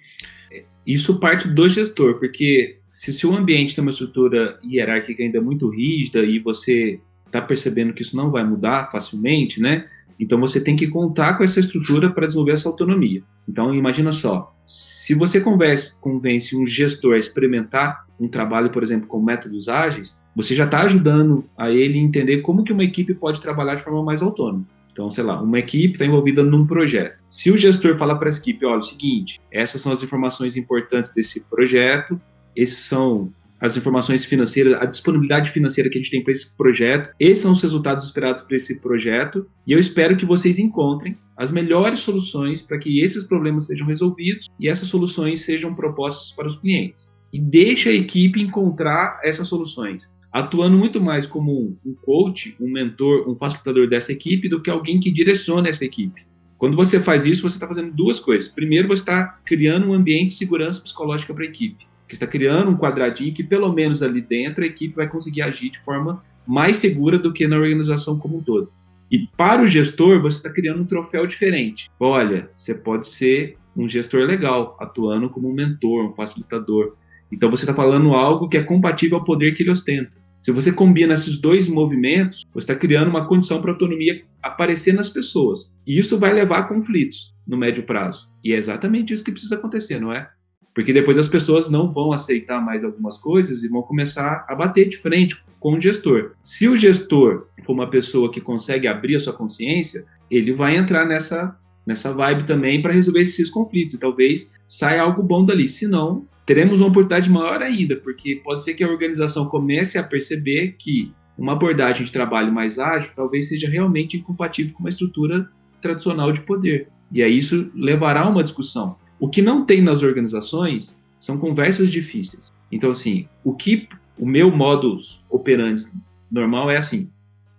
[0.85, 6.23] Isso parte do gestor, porque se o ambiente tem uma estrutura hierárquica ainda muito rígida
[6.23, 9.87] e você está percebendo que isso não vai mudar facilmente, né?
[10.19, 13.23] Então você tem que contar com essa estrutura para desenvolver essa autonomia.
[13.47, 19.07] Então imagina só, se você converse, convence um gestor a experimentar um trabalho, por exemplo,
[19.07, 23.41] com métodos ágeis, você já está ajudando a ele entender como que uma equipe pode
[23.41, 24.65] trabalhar de forma mais autônoma.
[24.91, 27.17] Então, sei lá, uma equipe está envolvida num projeto.
[27.29, 30.57] Se o gestor falar para essa equipe, olha, é o seguinte, essas são as informações
[30.57, 32.19] importantes desse projeto,
[32.55, 37.13] esses são as informações financeiras, a disponibilidade financeira que a gente tem para esse projeto.
[37.19, 39.45] Esses são os resultados esperados para esse projeto.
[39.67, 44.47] E eu espero que vocês encontrem as melhores soluções para que esses problemas sejam resolvidos
[44.59, 47.15] e essas soluções sejam propostas para os clientes.
[47.31, 53.29] E deixe a equipe encontrar essas soluções, atuando muito mais como um coach, um mentor,
[53.29, 56.25] um facilitador dessa equipe do que alguém que direciona essa equipe.
[56.57, 58.47] Quando você faz isso, você está fazendo duas coisas.
[58.47, 62.69] Primeiro, você está criando um ambiente de segurança psicológica para a equipe que está criando
[62.69, 66.75] um quadradinho que pelo menos ali dentro a equipe vai conseguir agir de forma mais
[66.75, 68.69] segura do que na organização como um todo.
[69.09, 71.89] E para o gestor, você está criando um troféu diferente.
[71.97, 76.97] Olha, você pode ser um gestor legal, atuando como um mentor, um facilitador.
[77.31, 80.17] Então você está falando algo que é compatível ao poder que ele ostenta.
[80.41, 84.93] Se você combina esses dois movimentos, você está criando uma condição para a autonomia aparecer
[84.93, 85.77] nas pessoas.
[85.87, 88.29] E isso vai levar a conflitos no médio prazo.
[88.43, 90.29] E é exatamente isso que precisa acontecer, não é?
[90.73, 94.87] Porque depois as pessoas não vão aceitar mais algumas coisas e vão começar a bater
[94.87, 96.31] de frente com o gestor.
[96.41, 101.05] Se o gestor for uma pessoa que consegue abrir a sua consciência, ele vai entrar
[101.05, 101.55] nessa,
[101.85, 105.67] nessa vibe também para resolver esses conflitos e talvez saia algo bom dali.
[105.67, 110.03] Se não, teremos uma oportunidade maior ainda, porque pode ser que a organização comece a
[110.03, 115.49] perceber que uma abordagem de trabalho mais ágil talvez seja realmente incompatível com uma estrutura
[115.81, 116.87] tradicional de poder.
[117.11, 118.95] E aí isso levará a uma discussão.
[119.21, 122.51] O que não tem nas organizações são conversas difíceis.
[122.71, 125.83] Então, assim, o que o meu modus operandi
[126.31, 127.11] normal é assim: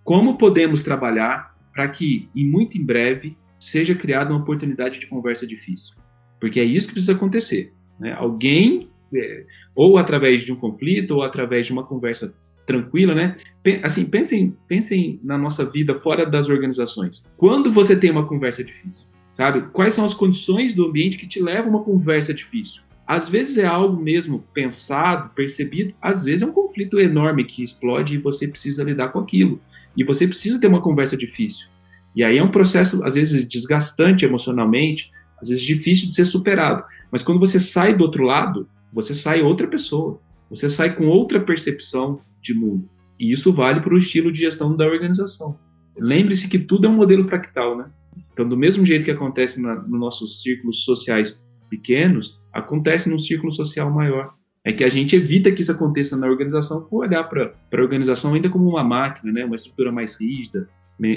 [0.03, 5.47] como podemos trabalhar para que, e muito em breve, seja criada uma oportunidade de conversa
[5.47, 5.95] difícil?
[6.41, 7.73] Porque é isso que precisa acontecer.
[7.97, 8.13] Né?
[8.13, 12.35] Alguém, é, ou através de um conflito, ou através de uma conversa
[12.67, 13.37] tranquila, né?
[13.85, 17.25] Assim, pensem, pensem na nossa vida fora das organizações.
[17.37, 19.69] Quando você tem uma conversa difícil, sabe?
[19.73, 22.83] Quais são as condições do ambiente que te levam a uma conversa difícil?
[23.07, 28.15] Às vezes é algo mesmo pensado, percebido, às vezes é um conflito enorme que explode
[28.15, 29.61] e você precisa lidar com aquilo.
[29.97, 31.69] E você precisa ter uma conversa difícil.
[32.15, 36.85] E aí é um processo, às vezes, desgastante emocionalmente, às vezes difícil de ser superado.
[37.11, 40.21] Mas quando você sai do outro lado, você sai outra pessoa.
[40.49, 42.89] Você sai com outra percepção de mundo.
[43.19, 45.59] E isso vale para o estilo de gestão da organização.
[45.97, 47.87] Lembre-se que tudo é um modelo fractal, né?
[48.33, 53.51] Então, do mesmo jeito que acontece na, nos nossos círculos sociais pequenos, acontece num círculo
[53.51, 54.35] social maior.
[54.65, 58.33] É que a gente evita que isso aconteça na organização por olhar para a organização
[58.35, 59.45] ainda como uma máquina, né?
[59.45, 60.69] uma estrutura mais rígida,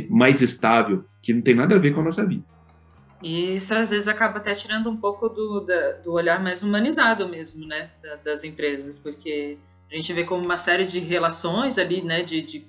[0.09, 2.43] mais estável, que não tem nada a ver com a nossa vida.
[3.21, 7.27] E isso às vezes acaba até tirando um pouco do, da, do olhar mais humanizado
[7.27, 9.57] mesmo, né, da, das empresas, porque
[9.91, 12.65] a gente vê como uma série de relações ali, né, de, de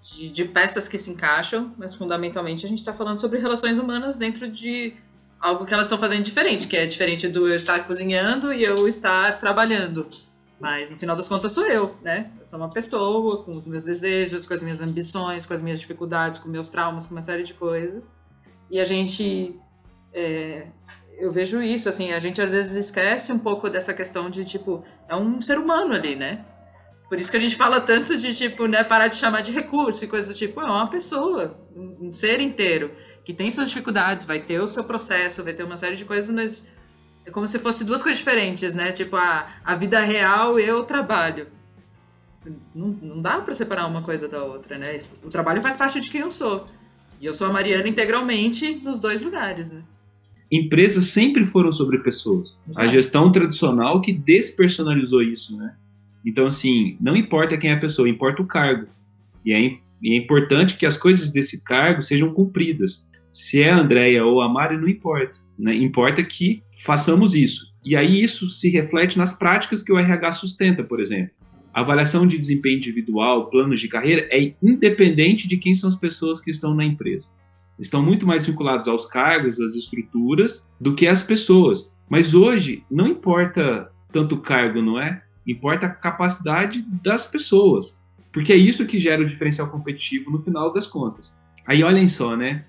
[0.00, 4.16] de, de peças que se encaixam, mas fundamentalmente a gente está falando sobre relações humanas
[4.16, 4.94] dentro de
[5.40, 8.88] algo que elas estão fazendo diferente, que é diferente do eu estar cozinhando e eu
[8.88, 10.06] estar trabalhando.
[10.60, 12.32] Mas no final das contas sou eu, né?
[12.38, 15.78] Eu sou uma pessoa com os meus desejos, com as minhas ambições, com as minhas
[15.78, 18.10] dificuldades, com meus traumas, com uma série de coisas.
[18.68, 19.58] E a gente.
[20.12, 20.66] É,
[21.16, 24.84] eu vejo isso, assim, a gente às vezes esquece um pouco dessa questão de, tipo,
[25.08, 26.44] é um ser humano ali, né?
[27.08, 30.04] Por isso que a gente fala tanto de, tipo, né, parar de chamar de recurso
[30.04, 30.60] e coisa do tipo.
[30.60, 32.90] É uma pessoa, um ser inteiro,
[33.24, 36.34] que tem suas dificuldades, vai ter o seu processo, vai ter uma série de coisas,
[36.34, 36.68] mas
[37.24, 38.92] é como se fosse duas coisas diferentes, né?
[38.92, 41.46] Tipo, a, a vida real e o trabalho.
[42.74, 44.98] Não, não dá para separar uma coisa da outra, né?
[45.24, 46.66] O trabalho faz parte de quem eu sou.
[47.20, 49.82] E eu sou a Mariana integralmente nos dois lugares, né?
[50.50, 52.62] Empresas sempre foram sobre pessoas.
[52.66, 52.80] Exato.
[52.80, 55.74] A gestão tradicional que despersonalizou isso, né?
[56.24, 58.88] Então, assim, não importa quem é a pessoa, importa o cargo.
[59.44, 59.60] E é,
[60.02, 63.06] e é importante que as coisas desse cargo sejam cumpridas.
[63.30, 65.38] Se é a Andrea ou a Mari, não importa.
[65.58, 65.74] Né?
[65.74, 67.72] Importa que façamos isso.
[67.84, 71.30] E aí isso se reflete nas práticas que o RH sustenta, por exemplo.
[71.72, 76.40] A avaliação de desempenho individual, planos de carreira, é independente de quem são as pessoas
[76.40, 77.28] que estão na empresa.
[77.78, 81.94] Estão muito mais vinculados aos cargos, às estruturas, do que às pessoas.
[82.10, 85.22] Mas hoje, não importa tanto o cargo, não é?
[85.48, 87.98] Importa a capacidade das pessoas.
[88.32, 91.34] Porque é isso que gera o diferencial competitivo no final das contas.
[91.66, 92.64] Aí olhem só, né?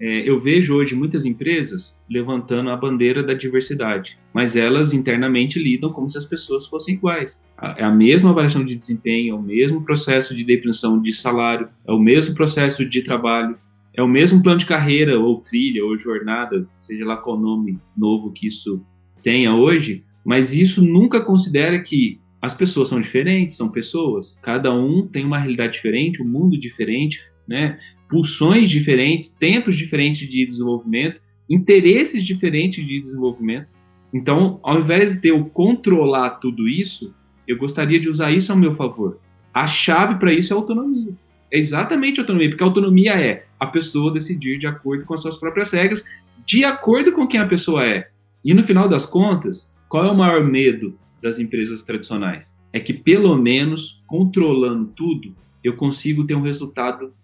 [0.00, 5.92] É, eu vejo hoje muitas empresas levantando a bandeira da diversidade, mas elas internamente lidam
[5.92, 7.42] como se as pessoas fossem iguais.
[7.76, 11.92] É a mesma avaliação de desempenho, é o mesmo processo de definição de salário, é
[11.92, 13.56] o mesmo processo de trabalho,
[13.94, 18.32] é o mesmo plano de carreira, ou trilha, ou jornada, seja lá qual nome novo
[18.32, 18.84] que isso
[19.22, 25.06] tenha hoje, mas isso nunca considera que as pessoas são diferentes, são pessoas, cada um
[25.06, 27.78] tem uma realidade diferente, um mundo diferente, né?
[28.06, 33.72] pulsões diferentes, tempos diferentes de desenvolvimento, interesses diferentes de desenvolvimento.
[34.12, 37.14] Então, ao invés de eu controlar tudo isso,
[37.48, 39.18] eu gostaria de usar isso ao meu favor.
[39.52, 41.14] A chave para isso é autonomia.
[41.50, 45.72] É exatamente autonomia, porque autonomia é a pessoa decidir de acordo com as suas próprias
[45.72, 46.04] regras,
[46.44, 48.10] de acordo com quem a pessoa é.
[48.44, 52.60] E no final das contas, qual é o maior medo das empresas tradicionais?
[52.70, 55.34] É que pelo menos controlando tudo,
[55.64, 57.14] eu consigo ter um resultado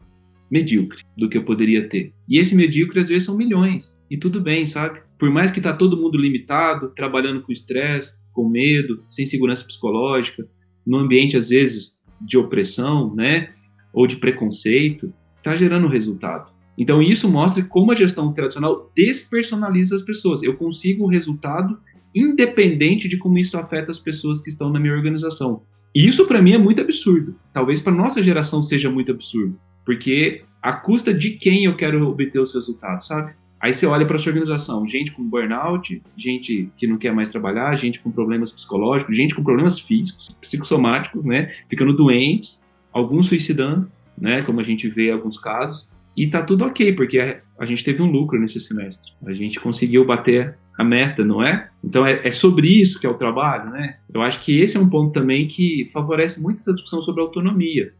[0.50, 2.14] medíocre do que eu poderia ter.
[2.26, 4.00] E esse medíocre às vezes são milhões.
[4.10, 5.02] E tudo bem, sabe?
[5.18, 10.48] Por mais que tá todo mundo limitado, trabalhando com estresse, com medo, sem segurança psicológica,
[10.84, 13.50] num ambiente às vezes de opressão, né,
[13.92, 16.52] ou de preconceito, tá gerando resultado.
[16.78, 20.42] Então isso mostra como a gestão tradicional despersonaliza as pessoas.
[20.42, 21.78] Eu consigo o resultado
[22.14, 25.62] independente de como isso afeta as pessoas que estão na minha organização.
[25.94, 27.34] E isso para mim é muito absurdo.
[27.52, 29.58] Talvez para nossa geração seja muito absurdo.
[29.84, 33.32] Porque a custa de quem eu quero obter os resultados, sabe?
[33.60, 37.74] Aí você olha para sua organização, gente com burnout, gente que não quer mais trabalhar,
[37.76, 41.52] gente com problemas psicológicos, gente com problemas físicos, psicossomáticos, né?
[41.68, 44.42] Ficando doentes, alguns suicidando, né?
[44.42, 45.94] Como a gente vê em alguns casos.
[46.16, 49.12] E tá tudo ok, porque a gente teve um lucro nesse semestre.
[49.26, 51.68] A gente conseguiu bater a meta, não é?
[51.84, 53.96] Então é, é, sobre isso que é o trabalho, né?
[54.12, 57.92] Eu acho que esse é um ponto também que favorece muito essa discussão sobre autonomia.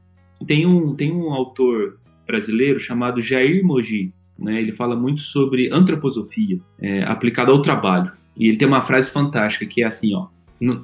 [0.47, 4.61] Tem um, tem um autor brasileiro chamado Jair Mogi, né?
[4.61, 8.13] Ele fala muito sobre antroposofia é, aplicada ao trabalho.
[8.39, 10.29] E ele tem uma frase fantástica que é assim, ó.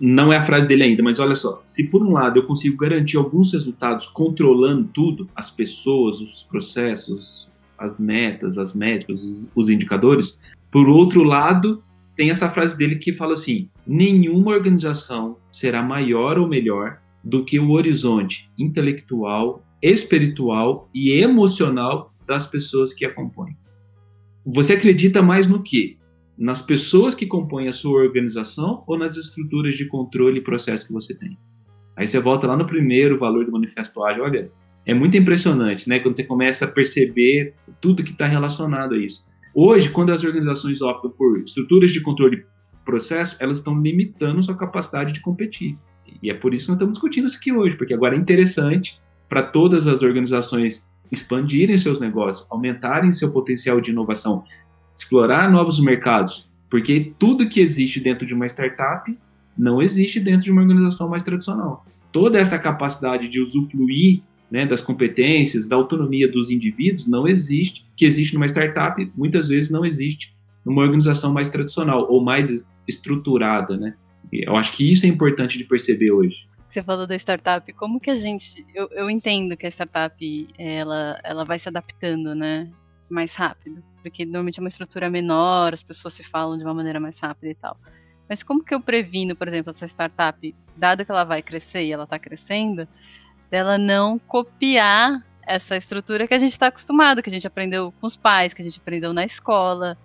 [0.01, 1.61] Não é a frase dele ainda, mas olha só.
[1.63, 7.51] Se por um lado eu consigo garantir alguns resultados controlando tudo, as pessoas, os processos,
[7.79, 11.83] as metas, as métricas, os, os indicadores, por outro lado,
[12.17, 17.59] tem essa frase dele que fala assim: nenhuma organização será maior ou melhor do que
[17.59, 23.57] o horizonte intelectual, espiritual e emocional das pessoas que a compõem.
[24.45, 25.99] Você acredita mais no que?
[26.39, 30.93] Nas pessoas que compõem a sua organização ou nas estruturas de controle e processo que
[30.93, 31.37] você tem?
[31.97, 34.51] Aí você volta lá no primeiro valor do manifesto ágil, olha,
[34.85, 35.99] é muito impressionante, né?
[35.99, 39.27] Quando você começa a perceber tudo que está relacionado a isso.
[39.59, 44.55] Hoje, quando as organizações optam por estruturas de controle e processo, elas estão limitando sua
[44.55, 45.75] capacidade de competir.
[46.23, 49.01] E é por isso que nós estamos discutindo isso aqui hoje, porque agora é interessante
[49.27, 54.43] para todas as organizações expandirem seus negócios, aumentarem seu potencial de inovação,
[54.95, 59.11] explorar novos mercados, porque tudo que existe dentro de uma startup
[59.57, 61.87] não existe dentro de uma organização mais tradicional.
[62.13, 68.05] Toda essa capacidade de usufruir né, das competências, da autonomia dos indivíduos não existe, que
[68.05, 73.95] existe numa startup, muitas vezes não existe numa organização mais tradicional ou mais estruturada, né?
[74.33, 76.49] Eu acho que isso é importante de perceber hoje.
[76.69, 78.67] Você falou da startup, como que a gente.
[78.75, 82.71] Eu, eu entendo que a startup ela, ela vai se adaptando, né?
[83.09, 83.83] Mais rápido.
[84.03, 87.51] Porque normalmente é uma estrutura menor, as pessoas se falam de uma maneira mais rápida
[87.51, 87.79] e tal.
[88.29, 91.93] Mas como que eu previno, por exemplo, essa startup, dado que ela vai crescer e
[91.93, 92.87] ela está crescendo,
[93.51, 98.07] dela não copiar essa estrutura que a gente está acostumado, que a gente aprendeu com
[98.07, 99.97] os pais, que a gente aprendeu na escola,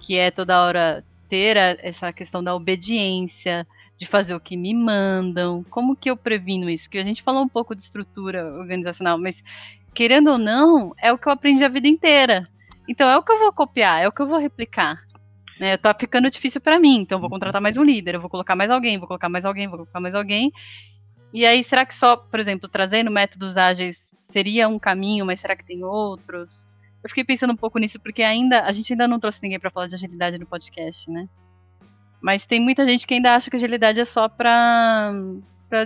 [0.00, 3.66] que é toda hora ter a, essa questão da obediência,
[3.96, 5.64] de fazer o que me mandam.
[5.70, 6.84] Como que eu previno isso?
[6.84, 9.44] Porque a gente falou um pouco de estrutura organizacional, mas
[9.94, 12.48] querendo ou não, é o que eu aprendi a vida inteira.
[12.88, 15.00] Então é o que eu vou copiar, é o que eu vou replicar.
[15.60, 18.56] Né, tá ficando difícil para mim, então vou contratar mais um líder, eu vou colocar
[18.56, 20.50] mais alguém, vou colocar mais alguém, vou colocar mais alguém.
[21.32, 25.56] E aí, será que só, por exemplo, trazendo métodos ágeis seria um caminho, mas será
[25.56, 26.68] que tem outros?
[27.02, 29.70] Eu fiquei pensando um pouco nisso, porque ainda a gente ainda não trouxe ninguém para
[29.70, 31.28] falar de agilidade no podcast, né?
[32.20, 35.12] Mas tem muita gente que ainda acha que agilidade é só para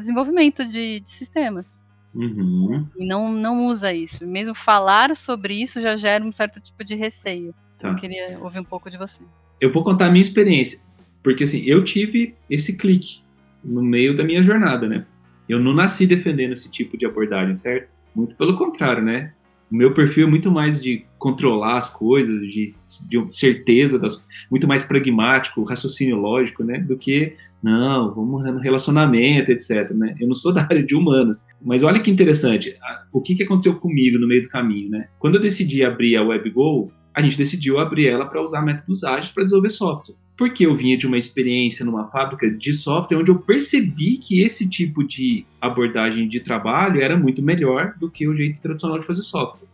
[0.00, 1.82] desenvolvimento de, de sistemas.
[2.14, 2.88] Uhum.
[2.96, 4.26] E não, não usa isso.
[4.26, 7.54] Mesmo falar sobre isso já gera um certo tipo de receio.
[7.78, 7.88] Tá.
[7.88, 9.22] Eu queria ouvir um pouco de você
[9.64, 10.80] eu vou contar a minha experiência.
[11.22, 13.20] Porque assim, eu tive esse clique
[13.62, 15.06] no meio da minha jornada, né?
[15.48, 17.92] Eu não nasci defendendo esse tipo de abordagem, certo?
[18.14, 19.32] Muito pelo contrário, né?
[19.70, 22.64] O meu perfil é muito mais de controlar as coisas, de,
[23.08, 26.78] de certeza, das, muito mais pragmático, raciocínio lógico, né?
[26.78, 29.90] Do que, não, vamos no relacionamento, etc.
[29.90, 30.14] Né?
[30.20, 31.48] Eu não sou da área de humanas.
[31.60, 32.76] Mas olha que interessante,
[33.12, 35.08] o que, que aconteceu comigo no meio do caminho, né?
[35.18, 39.30] Quando eu decidi abrir a WebGo, a gente decidiu abrir ela para usar métodos ágeis
[39.30, 40.16] para desenvolver software.
[40.36, 44.68] Porque eu vinha de uma experiência numa fábrica de software onde eu percebi que esse
[44.68, 49.22] tipo de abordagem de trabalho era muito melhor do que o jeito tradicional de fazer
[49.22, 49.68] software.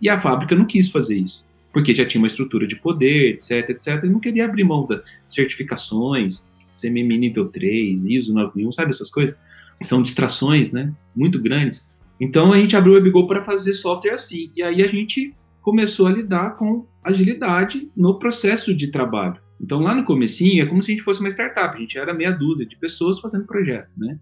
[0.00, 3.70] E a fábrica não quis fazer isso, porque já tinha uma estrutura de poder, etc,
[3.70, 9.10] etc, e não queria abrir mão das certificações, CMM nível 3, ISO 9001, sabe essas
[9.10, 9.40] coisas?
[9.82, 12.00] São distrações, né, muito grandes.
[12.20, 16.06] Então a gente abriu o WebGo para fazer software assim, e aí a gente começou
[16.06, 19.40] a lidar com agilidade no processo de trabalho.
[19.62, 22.12] Então lá no comecinho é como se a gente fosse uma startup, a gente era
[22.12, 24.18] meia dúzia de pessoas fazendo projetos, né?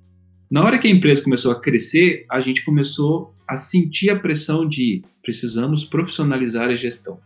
[0.51, 4.68] Na hora que a empresa começou a crescer, a gente começou a sentir a pressão
[4.68, 7.18] de precisamos profissionalizar a gestão.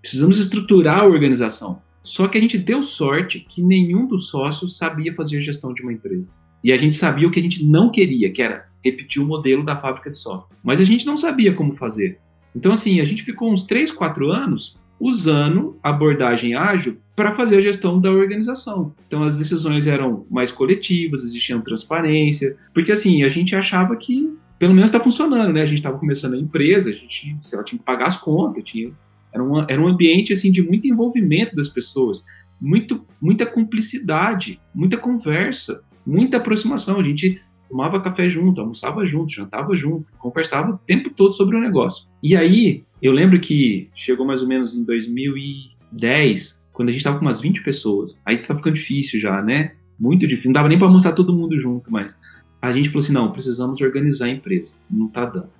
[0.00, 1.80] Precisamos estruturar a organização.
[2.02, 5.92] Só que a gente deu sorte que nenhum dos sócios sabia fazer gestão de uma
[5.92, 6.34] empresa.
[6.62, 9.64] E a gente sabia o que a gente não queria, que era repetir o modelo
[9.64, 10.56] da fábrica de software.
[10.62, 12.18] Mas a gente não sabia como fazer.
[12.54, 17.60] Então, assim, a gente ficou uns 3, 4 anos usando abordagem ágil para fazer a
[17.60, 18.94] gestão da organização.
[19.06, 24.32] Então, as decisões eram mais coletivas, existia transparência, porque, assim, a gente achava que
[24.62, 25.62] pelo menos está funcionando, né?
[25.62, 28.62] A gente estava começando a empresa, a gente sei lá, tinha que pagar as contas,
[28.62, 28.92] tinha,
[29.32, 32.24] era, uma, era um ambiente assim de muito envolvimento das pessoas,
[32.60, 37.00] muito, muita cumplicidade, muita conversa, muita aproximação.
[37.00, 41.60] A gente tomava café junto, almoçava junto, jantava junto, conversava o tempo todo sobre o
[41.60, 42.08] negócio.
[42.22, 47.18] E aí, eu lembro que chegou mais ou menos em 2010, quando a gente tava
[47.18, 48.20] com umas 20 pessoas.
[48.24, 49.72] Aí tá ficando difícil já, né?
[49.98, 50.50] Muito difícil.
[50.50, 52.16] Não dava nem para almoçar todo mundo junto, mas
[52.60, 54.76] a gente falou assim: não, precisamos organizar a empresa.
[54.88, 55.50] Não tá dando.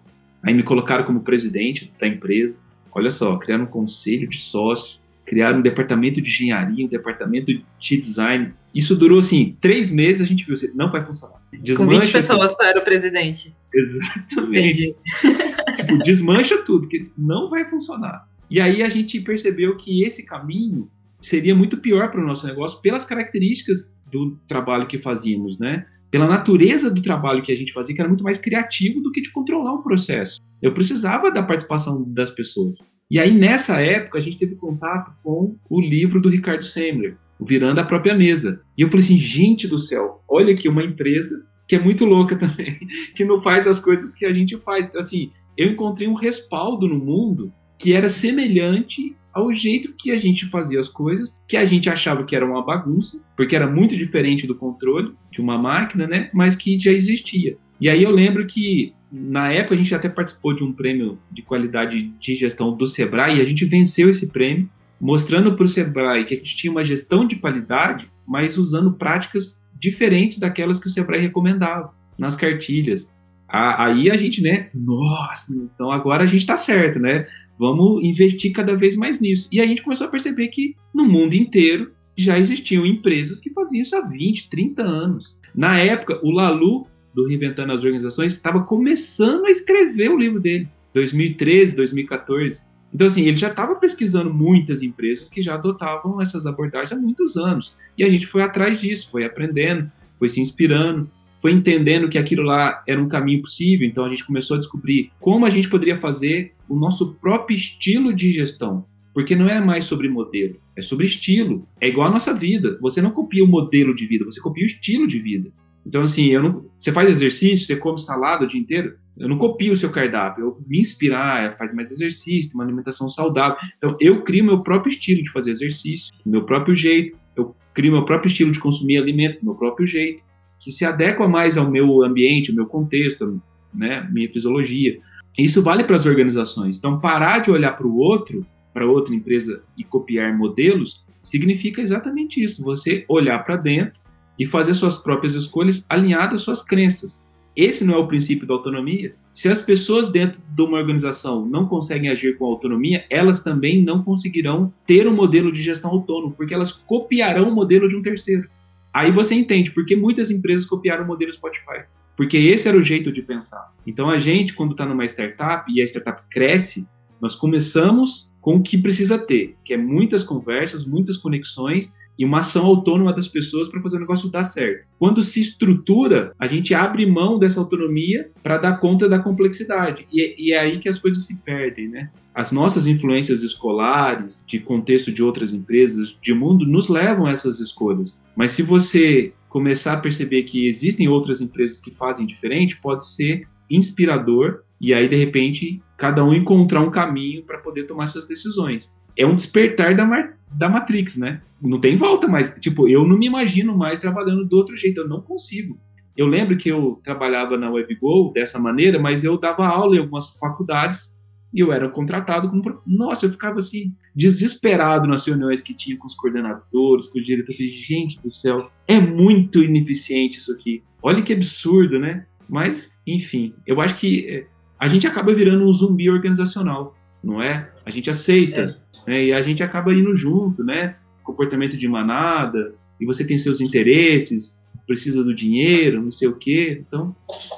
[0.42, 2.62] Aí me colocaram como presidente da empresa.
[2.92, 7.96] Olha só, criaram um conselho de sócio, criaram um departamento de engenharia, um departamento de
[7.96, 8.52] design.
[8.74, 11.42] Isso durou assim, três meses a gente viu, assim, não vai funcionar.
[11.52, 13.54] Desmancha Com 20 pessoas tu era o presidente.
[13.74, 14.94] Exatamente.
[15.76, 18.28] tipo, desmancha tudo, porque não vai funcionar.
[18.50, 22.80] E aí a gente percebeu que esse caminho seria muito pior para o nosso negócio
[22.82, 25.86] pelas características do trabalho que fazíamos, né?
[26.10, 29.22] Pela natureza do trabalho que a gente fazia, que era muito mais criativo do que
[29.22, 30.40] de controlar um processo.
[30.60, 32.92] Eu precisava da participação das pessoas.
[33.10, 37.80] E aí, nessa época, a gente teve contato com o livro do Ricardo Semler, Virando
[37.80, 38.62] a Própria Mesa.
[38.76, 42.36] E eu falei assim, gente do céu, olha aqui uma empresa que é muito louca
[42.36, 42.78] também,
[43.16, 44.94] que não faz as coisas que a gente faz.
[44.94, 50.46] Assim, eu encontrei um respaldo no mundo que era semelhante ao jeito que a gente
[50.46, 54.46] fazia as coisas, que a gente achava que era uma bagunça, porque era muito diferente
[54.46, 56.30] do controle de uma máquina, né?
[56.34, 57.56] Mas que já existia.
[57.80, 61.42] E aí eu lembro que na época a gente até participou de um prêmio de
[61.42, 64.68] qualidade de gestão do Sebrae e a gente venceu esse prêmio,
[65.00, 69.62] mostrando para o Sebrae que a gente tinha uma gestão de qualidade, mas usando práticas
[69.78, 73.12] diferentes daquelas que o Sebrae recomendava nas cartilhas.
[73.52, 77.26] Aí a gente, né, nossa, então agora a gente está certo, né?
[77.58, 79.46] Vamos investir cada vez mais nisso.
[79.52, 83.82] E a gente começou a perceber que no mundo inteiro já existiam empresas que faziam
[83.82, 85.38] isso há 20, 30 anos.
[85.54, 90.68] Na época, o Lalu do Reinventando as Organizações, estava começando a escrever o livro dele,
[90.94, 92.72] 2013, 2014.
[92.92, 97.36] Então, assim, ele já estava pesquisando muitas empresas que já adotavam essas abordagens há muitos
[97.36, 97.76] anos.
[97.96, 101.10] E a gente foi atrás disso, foi aprendendo, foi se inspirando,
[101.42, 103.86] foi entendendo que aquilo lá era um caminho possível.
[103.86, 108.14] Então, a gente começou a descobrir como a gente poderia fazer o nosso próprio estilo
[108.14, 108.86] de gestão.
[109.12, 111.66] Porque não é mais sobre modelo, é sobre estilo.
[111.80, 112.78] É igual a nossa vida.
[112.80, 115.50] Você não copia o modelo de vida, você copia o estilo de vida.
[115.84, 119.36] Então, assim, eu não, você faz exercício, você come salada o dia inteiro, eu não
[119.36, 123.56] copio o seu cardápio, eu me inspirar, faz mais exercício, uma alimentação saudável.
[123.76, 128.04] Então, eu crio meu próprio estilo de fazer exercício, meu próprio jeito, eu crio meu
[128.04, 130.22] próprio estilo de consumir alimento, meu próprio jeito,
[130.62, 133.42] que se adequa mais ao meu ambiente, ao meu contexto,
[133.74, 134.98] né, minha fisiologia.
[135.36, 136.78] Isso vale para as organizações.
[136.78, 142.42] Então, parar de olhar para o outro para outra empresa e copiar modelos, significa exatamente
[142.42, 144.00] isso: você olhar para dentro
[144.38, 147.26] e fazer suas próprias escolhas alinhadas às suas crenças.
[147.54, 149.14] Esse não é o princípio da autonomia.
[149.34, 154.02] Se as pessoas dentro de uma organização não conseguem agir com autonomia, elas também não
[154.02, 158.48] conseguirão ter um modelo de gestão autônomo, porque elas copiarão o modelo de um terceiro.
[158.92, 161.84] Aí você entende por que muitas empresas copiaram o modelo Spotify.
[162.16, 163.72] Porque esse era o jeito de pensar.
[163.86, 166.86] Então a gente, quando está numa startup e a startup cresce,
[167.20, 172.40] nós começamos com o que precisa ter, que é muitas conversas, muitas conexões e uma
[172.40, 174.86] ação autônoma das pessoas para fazer o negócio dar certo.
[174.98, 180.06] Quando se estrutura, a gente abre mão dessa autonomia para dar conta da complexidade.
[180.12, 182.10] E, e, é aí que as coisas se perdem, né?
[182.34, 187.60] As nossas influências escolares, de contexto de outras empresas, de mundo, nos levam a essas
[187.60, 188.22] escolhas.
[188.34, 193.46] Mas se você começar a perceber que existem outras empresas que fazem diferente, pode ser
[193.70, 198.92] inspirador e aí, de repente, cada um encontrar um caminho para poder tomar essas decisões.
[199.16, 201.40] É um despertar da, da Matrix, né?
[201.60, 202.52] Não tem volta mais.
[202.58, 205.78] Tipo, eu não me imagino mais trabalhando do outro jeito, eu não consigo.
[206.16, 210.36] Eu lembro que eu trabalhava na WebGo dessa maneira, mas eu dava aula em algumas
[210.36, 211.14] faculdades
[211.52, 212.62] e eu era contratado como.
[212.86, 217.52] Nossa, eu ficava assim, desesperado nas reuniões que tinha com os coordenadores, com o diretor.
[217.52, 220.82] Eu falei, gente do céu, é muito ineficiente isso aqui.
[221.02, 222.26] Olha que absurdo, né?
[222.48, 224.46] Mas, enfim, eu acho que é,
[224.78, 227.72] a gente acaba virando um zumbi organizacional, não é?
[227.84, 229.10] A gente aceita, é.
[229.10, 229.24] Né?
[229.26, 230.96] e a gente acaba indo junto, né?
[231.22, 236.82] Comportamento de manada, e você tem seus interesses, precisa do dinheiro, não sei o quê,
[236.86, 237.14] então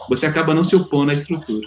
[0.09, 1.67] você acaba não se opondo à estrutura.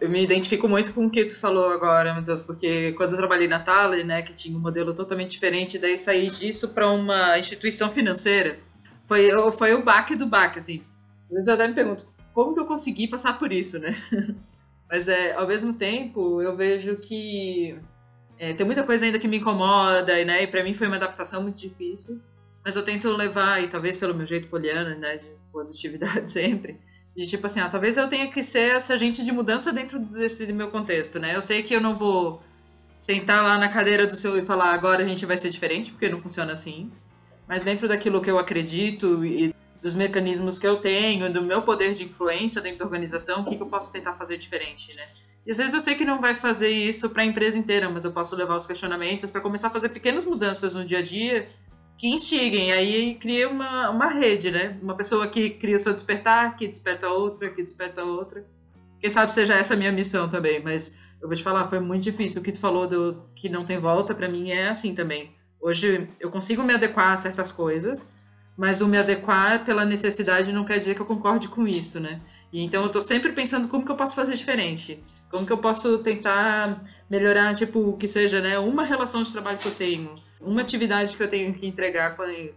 [0.00, 3.48] Eu me identifico muito com o que tu falou agora, Matheus, porque quando eu trabalhei
[3.48, 7.90] na Thaler, né, que tinha um modelo totalmente diferente, daí sair disso para uma instituição
[7.90, 8.60] financeira,
[9.06, 10.84] foi, foi o baque do baque, assim.
[11.24, 13.94] Às vezes eu até me pergunto, como que eu consegui passar por isso, né?
[14.88, 17.78] Mas é, ao mesmo tempo, eu vejo que
[18.38, 20.44] é, tem muita coisa ainda que me incomoda, né?
[20.44, 22.22] E para mim foi uma adaptação muito difícil.
[22.64, 25.16] Mas eu tento levar, e talvez pelo meu jeito poliana, né?
[25.16, 26.78] De positividade sempre.
[27.18, 30.46] De tipo assim, ah, talvez eu tenha que ser essa agente de mudança dentro desse
[30.52, 31.34] meu contexto, né?
[31.34, 32.40] Eu sei que eu não vou
[32.94, 36.08] sentar lá na cadeira do seu e falar agora a gente vai ser diferente, porque
[36.08, 36.92] não funciona assim.
[37.48, 39.52] Mas dentro daquilo que eu acredito e
[39.82, 43.56] dos mecanismos que eu tenho, do meu poder de influência dentro da organização, o que,
[43.56, 45.04] que eu posso tentar fazer diferente, né?
[45.44, 48.04] E às vezes eu sei que não vai fazer isso para a empresa inteira, mas
[48.04, 51.48] eu posso levar os questionamentos para começar a fazer pequenas mudanças no dia a dia
[51.98, 52.72] que instiguem.
[52.72, 54.78] Aí cria uma, uma rede, né?
[54.80, 58.46] Uma pessoa que cria o seu despertar, que desperta outra, que desperta outra.
[59.00, 62.04] Quem sabe seja essa a minha missão também, mas eu vou te falar, foi muito
[62.04, 62.40] difícil.
[62.40, 65.32] O que tu falou do que não tem volta, para mim é assim também.
[65.60, 68.14] Hoje eu consigo me adequar a certas coisas,
[68.56, 72.20] mas o me adequar pela necessidade não quer dizer que eu concorde com isso, né?
[72.52, 75.02] E então eu tô sempre pensando como que eu posso fazer diferente.
[75.30, 79.68] Como que eu posso tentar melhorar, tipo, que seja, né, uma relação de trabalho que
[79.68, 82.16] eu tenho, uma atividade que eu tenho que entregar,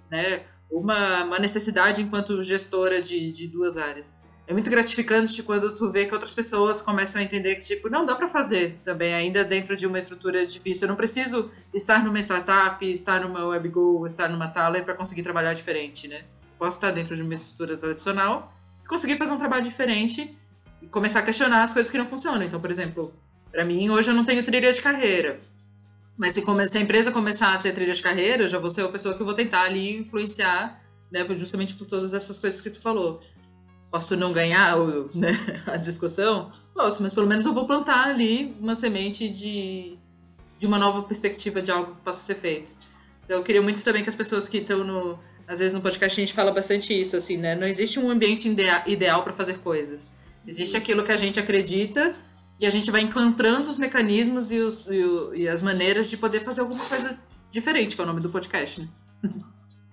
[0.09, 4.15] né, uma, uma necessidade enquanto gestora de, de duas áreas
[4.47, 8.05] é muito gratificante quando tu vê que outras pessoas começam a entender que, tipo, não,
[8.05, 10.85] dá para fazer também, ainda dentro de uma estrutura difícil.
[10.85, 15.53] Eu não preciso estar numa startup, estar numa WebGo, estar numa Thaler para conseguir trabalhar
[15.53, 16.23] diferente, né?
[16.57, 18.53] posso estar dentro de uma estrutura tradicional
[18.83, 20.37] e conseguir fazer um trabalho diferente
[20.81, 22.43] e começar a questionar as coisas que não funcionam.
[22.43, 23.13] Então, por exemplo,
[23.51, 25.39] para mim, hoje eu não tenho trilha de carreira.
[26.21, 28.83] Mas se, se a empresa começar a ter trilha de carreira, eu já vou ser
[28.83, 30.79] a pessoa que eu vou tentar ali influenciar,
[31.11, 33.19] né, justamente por todas essas coisas que tu falou
[33.91, 34.77] posso não ganhar
[35.13, 35.31] né,
[35.67, 36.51] a discussão?
[36.73, 39.97] Posso, mas pelo menos eu vou plantar ali uma semente de,
[40.57, 42.71] de uma nova perspectiva de algo que possa ser feito.
[43.25, 45.19] Então, eu queria muito também que as pessoas que estão no.
[45.47, 47.55] Às vezes no podcast a gente fala bastante isso, assim, né?
[47.55, 48.47] Não existe um ambiente
[48.87, 50.11] ideal para fazer coisas.
[50.47, 52.15] Existe aquilo que a gente acredita
[52.61, 56.15] e a gente vai encontrando os mecanismos e, os, e, o, e as maneiras de
[56.15, 57.17] poder fazer alguma coisa
[57.49, 58.87] diferente, que é o nome do podcast, né?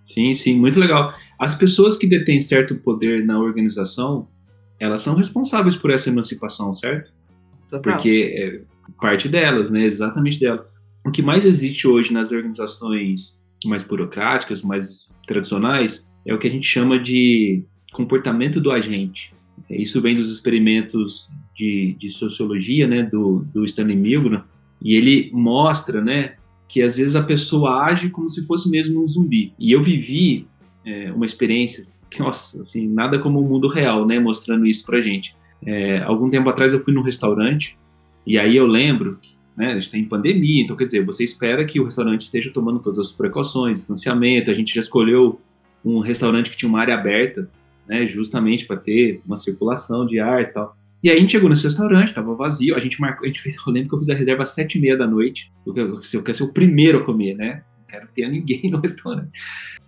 [0.03, 1.15] Sim, sim, muito legal.
[1.39, 4.29] As pessoas que detêm certo poder na organização,
[4.79, 7.13] elas são responsáveis por essa emancipação, certo?
[7.69, 7.93] Total.
[7.95, 9.85] Porque é parte delas, né?
[9.85, 10.67] Exatamente delas.
[11.05, 16.51] O que mais existe hoje nas organizações mais burocráticas, mais tradicionais, é o que a
[16.51, 19.35] gente chama de comportamento do agente.
[19.71, 24.43] Isso vem dos experimentos de, de sociologia, né, do, do Stanley Milgram,
[24.83, 26.35] e ele mostra, né,
[26.69, 29.53] que às vezes a pessoa age como se fosse mesmo um zumbi.
[29.59, 30.47] E eu vivi
[30.85, 35.01] é, uma experiência, que, nossa, assim, nada como o mundo real, né, mostrando isso pra
[35.01, 35.35] gente.
[35.65, 37.77] É, algum tempo atrás eu fui num restaurante
[38.25, 41.65] e aí eu lembro que né, a gente tem pandemia, então quer dizer, você espera
[41.65, 45.41] que o restaurante esteja tomando todas as precauções, distanciamento, a gente já escolheu
[45.85, 47.51] um restaurante que tinha uma área aberta,
[47.89, 50.77] né, justamente para ter uma circulação de ar e tal.
[51.03, 53.57] E aí a gente chegou nesse restaurante, tava vazio, a gente marcou, a gente fez,
[53.65, 56.23] eu lembro que eu fiz a reserva às sete e meia da noite, porque eu,
[56.23, 57.63] quero ser o primeiro a comer, né?
[57.79, 59.31] Não quero ter ninguém no restaurante.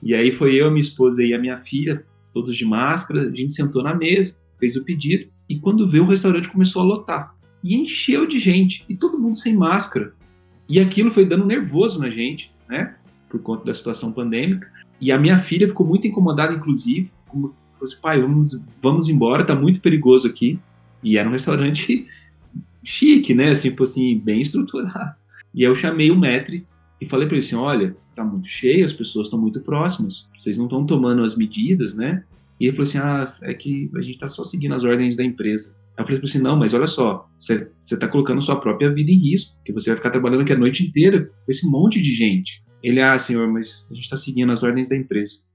[0.02, 3.52] E aí foi eu, minha esposa e a minha filha, todos de máscara, a gente
[3.52, 7.34] sentou na mesa, fez o pedido, e quando veio o restaurante começou a lotar.
[7.62, 10.14] E encheu de gente, e todo mundo sem máscara.
[10.68, 12.94] E aquilo foi dando nervoso na gente, né?
[13.28, 14.70] Por conta da situação pandêmica.
[15.00, 19.44] E a minha filha ficou muito incomodada, inclusive, como falou assim, pai, vamos, vamos embora,
[19.44, 20.58] tá muito perigoso aqui.
[21.02, 22.06] E era um restaurante
[22.84, 23.50] chique, né?
[23.50, 25.14] Assim, tipo assim, bem estruturado.
[25.54, 26.66] E eu chamei o metre
[27.00, 30.56] e falei para ele assim: olha, tá muito cheio, as pessoas estão muito próximas, vocês
[30.56, 32.24] não estão tomando as medidas, né?
[32.58, 35.24] E ele falou assim: ah, é que a gente tá só seguindo as ordens da
[35.24, 35.74] empresa.
[35.96, 39.56] Eu falei assim: não, mas olha só, você está colocando sua própria vida em risco,
[39.56, 42.62] porque você vai ficar trabalhando aqui a noite inteira com esse monte de gente.
[42.82, 45.49] Ele, ah, senhor, mas a gente está seguindo as ordens da empresa.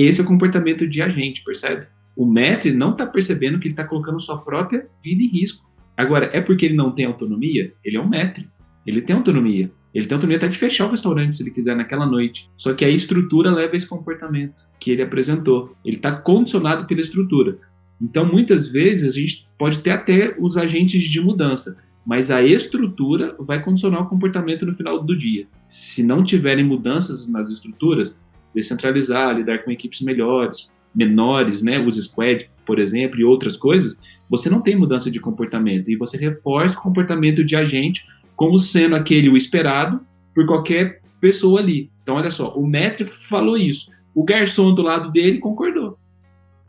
[0.00, 1.88] Esse é o comportamento de agente, percebe?
[2.14, 5.68] O maître não está percebendo que ele está colocando sua própria vida em risco.
[5.96, 7.74] Agora, é porque ele não tem autonomia?
[7.84, 8.48] Ele é um maître.
[8.86, 9.72] Ele tem autonomia.
[9.92, 12.48] Ele tem autonomia até de fechar o restaurante se ele quiser naquela noite.
[12.56, 15.74] Só que a estrutura leva esse comportamento que ele apresentou.
[15.84, 17.58] Ele está condicionado pela estrutura.
[18.00, 23.34] Então, muitas vezes, a gente pode ter até os agentes de mudança, mas a estrutura
[23.40, 25.48] vai condicionar o comportamento no final do dia.
[25.66, 28.16] Se não tiverem mudanças nas estruturas,
[28.58, 34.50] descentralizar, lidar com equipes melhores, menores, né, os squads, por exemplo, e outras coisas, você
[34.50, 39.28] não tem mudança de comportamento e você reforça o comportamento de agente como sendo aquele
[39.28, 40.00] o esperado
[40.34, 41.90] por qualquer pessoa ali.
[42.02, 45.98] Então, olha só, o Metri falou isso, o garçom do lado dele concordou.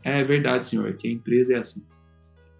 [0.02, 1.84] É verdade, senhor, que a empresa é assim.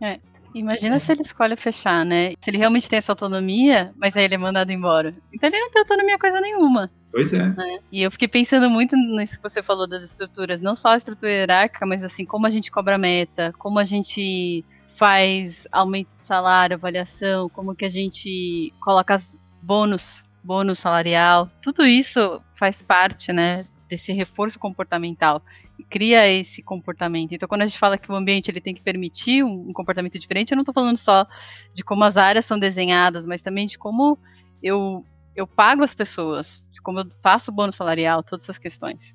[0.01, 0.19] É.
[0.55, 2.33] Imagina se ele escolhe fechar, né?
[2.41, 5.15] Se ele realmente tem essa autonomia, mas aí ele é mandado embora.
[5.33, 6.91] Então ele não tem autonomia coisa nenhuma.
[7.11, 7.49] Pois é.
[7.49, 7.79] Né?
[7.91, 11.31] E eu fiquei pensando muito nisso que você falou das estruturas, não só a estrutura
[11.31, 14.65] hierárquica, mas assim, como a gente cobra meta, como a gente
[14.97, 19.21] faz aumento de salário, avaliação, como que a gente coloca
[19.63, 25.43] bônus, bônus salarial, tudo isso faz parte, né, desse reforço comportamental
[25.89, 27.33] cria esse comportamento.
[27.33, 30.19] Então, quando a gente fala que o ambiente ele tem que permitir um, um comportamento
[30.19, 31.27] diferente, eu não estou falando só
[31.75, 34.19] de como as áreas são desenhadas, mas também de como
[34.63, 35.05] eu,
[35.35, 39.15] eu pago as pessoas, de como eu faço bônus salarial, todas essas questões.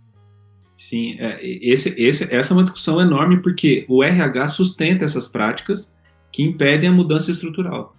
[0.76, 5.96] Sim, é, esse, esse, essa é uma discussão enorme porque o RH sustenta essas práticas
[6.32, 7.96] que impedem a mudança estrutural.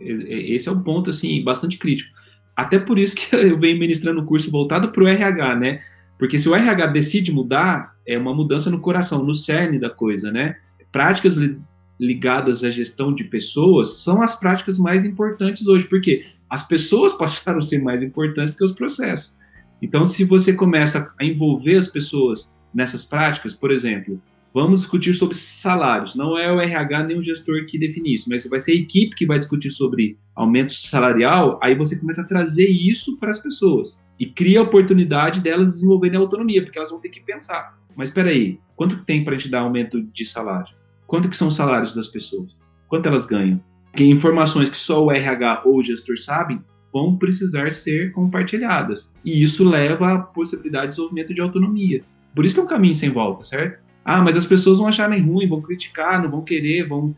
[0.00, 2.16] Esse é um ponto assim bastante crítico.
[2.56, 5.82] Até por isso que eu venho ministrando um curso voltado para o RH, né?
[6.18, 10.30] Porque se o RH decide mudar, é uma mudança no coração, no cerne da coisa,
[10.30, 10.56] né?
[10.90, 11.58] Práticas li
[11.98, 17.58] ligadas à gestão de pessoas são as práticas mais importantes hoje, porque as pessoas passaram
[17.58, 19.34] a ser mais importantes que os processos.
[19.80, 24.20] Então, se você começa a envolver as pessoas nessas práticas, por exemplo,
[24.52, 26.14] vamos discutir sobre salários.
[26.14, 29.16] Não é o RH nem o gestor que define isso, mas vai ser a equipe
[29.16, 31.58] que vai discutir sobre aumento salarial.
[31.62, 36.18] Aí você começa a trazer isso para as pessoas e cria a oportunidade delas desenvolverem
[36.18, 37.78] autonomia, porque elas vão ter que pensar.
[37.94, 40.74] Mas espera aí, quanto tem para a gente dar aumento de salário?
[41.06, 42.60] Quanto que são os salários das pessoas?
[42.88, 43.62] Quanto elas ganham?
[43.90, 46.60] Porque informações que só o RH ou o gestor sabem
[46.92, 49.14] vão precisar ser compartilhadas.
[49.24, 52.02] E isso leva à possibilidade de desenvolvimento de autonomia.
[52.34, 53.80] Por isso que é um caminho sem volta, certo?
[54.04, 57.14] Ah, mas as pessoas vão acharem ruim, vão criticar, não vão querer, vão.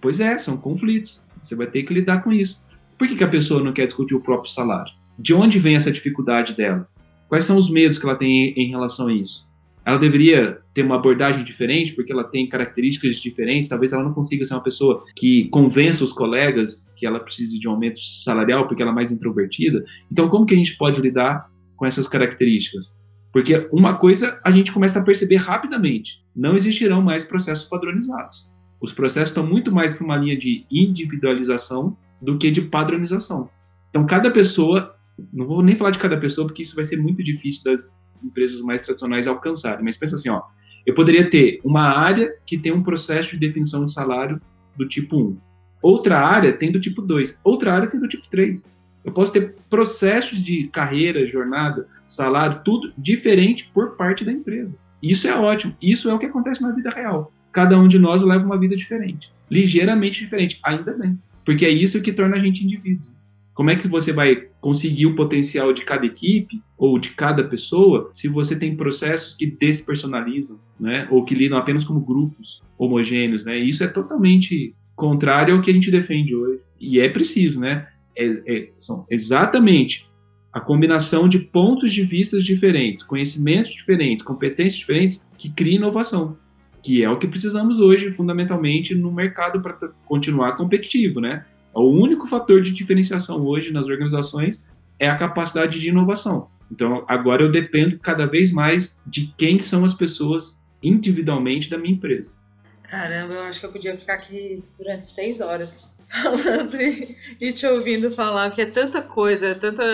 [0.00, 1.26] Pois é, são conflitos.
[1.40, 2.66] Você vai ter que lidar com isso.
[2.98, 4.92] Por que, que a pessoa não quer discutir o próprio salário?
[5.18, 6.88] De onde vem essa dificuldade dela?
[7.28, 9.48] Quais são os medos que ela tem em relação a isso?
[9.84, 13.68] Ela deveria ter uma abordagem diferente porque ela tem características diferentes.
[13.68, 17.68] Talvez ela não consiga ser uma pessoa que convença os colegas que ela precisa de
[17.68, 19.84] um aumento salarial porque ela é mais introvertida.
[20.10, 22.94] Então, como que a gente pode lidar com essas características?
[23.32, 28.48] Porque uma coisa a gente começa a perceber rapidamente: não existirão mais processos padronizados.
[28.80, 33.50] Os processos estão muito mais para uma linha de individualização do que de padronização.
[33.90, 34.94] Então, cada pessoa
[35.32, 38.60] não vou nem falar de cada pessoa, porque isso vai ser muito difícil das empresas
[38.62, 39.84] mais tradicionais alcançarem.
[39.84, 40.42] Mas pensa assim, ó,
[40.86, 44.40] eu poderia ter uma área que tem um processo de definição de salário
[44.76, 45.38] do tipo 1.
[45.82, 47.40] Outra área tem do tipo 2.
[47.44, 48.72] Outra área tem do tipo 3.
[49.04, 54.78] Eu posso ter processos de carreira, jornada, salário, tudo diferente por parte da empresa.
[55.02, 55.76] Isso é ótimo.
[55.80, 57.30] Isso é o que acontece na vida real.
[57.52, 59.30] Cada um de nós leva uma vida diferente.
[59.50, 60.58] Ligeiramente diferente.
[60.64, 61.18] Ainda bem.
[61.44, 63.14] Porque é isso que torna a gente indivíduos.
[63.54, 68.10] Como é que você vai conseguir o potencial de cada equipe ou de cada pessoa
[68.12, 71.06] se você tem processos que despersonalizam, né?
[71.10, 73.56] Ou que lidam apenas como grupos homogêneos, né?
[73.56, 76.60] Isso é totalmente contrário ao que a gente defende hoje.
[76.80, 77.86] E é preciso, né?
[78.16, 80.08] É, é, são exatamente
[80.52, 86.36] a combinação de pontos de vista diferentes, conhecimentos diferentes, competências diferentes que cria inovação.
[86.82, 89.72] que é o que precisamos hoje, fundamentalmente, no mercado para
[90.04, 91.46] continuar competitivo, né?
[91.74, 94.66] O único fator de diferenciação hoje nas organizações
[94.98, 96.48] é a capacidade de inovação.
[96.70, 101.94] Então, agora eu dependo cada vez mais de quem são as pessoas individualmente da minha
[101.94, 102.34] empresa.
[102.82, 107.66] Caramba, eu acho que eu podia ficar aqui durante seis horas falando e, e te
[107.66, 109.84] ouvindo falar, porque é tanta coisa, é tanta.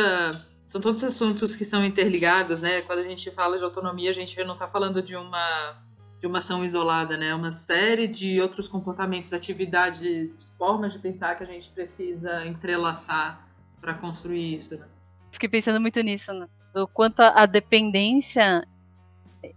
[0.67, 2.83] São todos assuntos que são interligados, né?
[2.83, 5.77] Quando a gente fala de autonomia, a gente não está falando de uma
[6.21, 7.35] de uma ação isolada, né?
[7.35, 13.49] Uma série de outros comportamentos, atividades, formas de pensar que a gente precisa entrelaçar
[13.81, 14.79] para construir isso.
[14.79, 14.87] Né?
[15.33, 16.47] Fiquei pensando muito nisso, né?
[16.75, 18.67] do quanto a dependência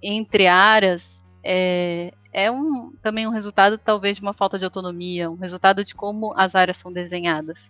[0.01, 5.35] entre áreas é, é um, também um resultado talvez de uma falta de autonomia, um
[5.35, 7.69] resultado de como as áreas são desenhadas.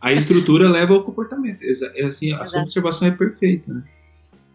[0.00, 1.62] A estrutura leva ao comportamento.
[1.94, 3.72] É assim, a sua observação é perfeita.
[3.72, 3.82] Né?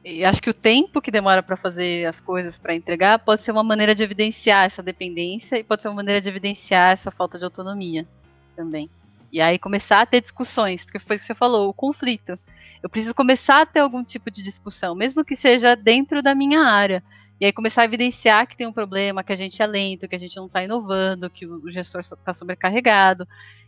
[0.03, 3.51] E acho que o tempo que demora para fazer as coisas para entregar pode ser
[3.51, 7.37] uma maneira de evidenciar essa dependência e pode ser uma maneira de evidenciar essa falta
[7.37, 8.07] de autonomia
[8.55, 8.89] também.
[9.31, 12.37] E aí começar a ter discussões, porque foi o que você falou, o conflito.
[12.81, 16.61] Eu preciso começar a ter algum tipo de discussão, mesmo que seja dentro da minha
[16.61, 17.03] área.
[17.39, 20.15] E aí começar a evidenciar que tem um problema, que a gente é lento, que
[20.15, 23.27] a gente não está inovando, que o gestor está sobrecarregado.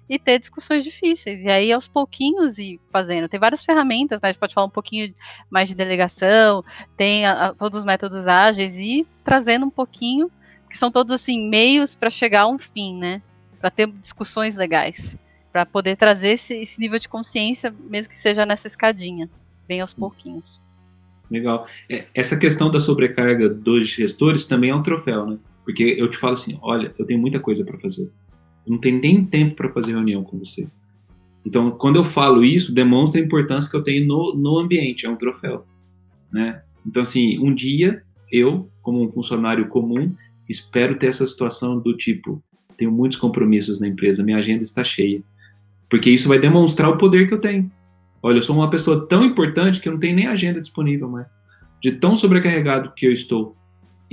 [0.09, 1.43] E ter discussões difíceis.
[1.43, 3.29] E aí, aos pouquinhos, ir fazendo.
[3.29, 4.29] Tem várias ferramentas, né?
[4.29, 5.13] A gente pode falar um pouquinho
[5.49, 6.63] mais de delegação,
[6.97, 10.29] tem a, a, todos os métodos ágeis, e trazendo um pouquinho,
[10.69, 13.21] que são todos, assim, meios para chegar a um fim, né?
[13.59, 15.17] Para ter discussões legais
[15.53, 19.29] para poder trazer esse, esse, nível de consciência, mesmo que seja nessa escadinha,
[19.67, 20.59] bem aos pouquinhos.
[21.29, 21.67] Legal.
[21.89, 25.37] É, essa questão da sobrecarga dos gestores também é um troféu, né?
[25.63, 28.11] Porque eu te falo assim, olha, eu tenho muita coisa para fazer.
[28.65, 30.67] Não tenho nem tempo para fazer reunião com você.
[31.45, 35.09] Então, quando eu falo isso, demonstra a importância que eu tenho no, no ambiente, é
[35.09, 35.65] um troféu,
[36.31, 36.61] né?
[36.85, 38.01] Então, assim, um dia
[38.31, 40.13] eu, como um funcionário comum,
[40.47, 42.41] espero ter essa situação do tipo,
[42.77, 45.21] tenho muitos compromissos na empresa, minha agenda está cheia.
[45.89, 47.71] Porque isso vai demonstrar o poder que eu tenho.
[48.21, 51.29] Olha, eu sou uma pessoa tão importante que eu não tenho nem agenda disponível mais.
[51.81, 53.55] De tão sobrecarregado que eu estou.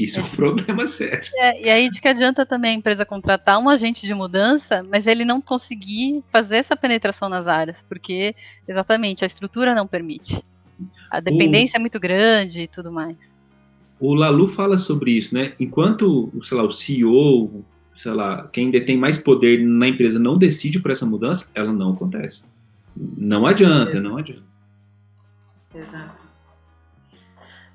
[0.01, 1.30] Isso é um problema sério.
[1.36, 5.07] É, e aí de que adianta também a empresa contratar um agente de mudança, mas
[5.07, 8.34] ele não conseguir fazer essa penetração nas áreas, porque
[8.66, 10.42] exatamente a estrutura não permite.
[11.11, 13.36] A dependência o, é muito grande e tudo mais.
[13.98, 15.53] O Lalu fala sobre isso, né?
[15.61, 17.62] Enquanto, sei lá, o CEO,
[17.94, 21.92] sei lá, quem detém mais poder na empresa não decide por essa mudança, ela não
[21.92, 22.44] acontece.
[22.96, 24.09] Não adianta, Exato.
[24.09, 24.51] não adianta.
[25.74, 26.30] Exato.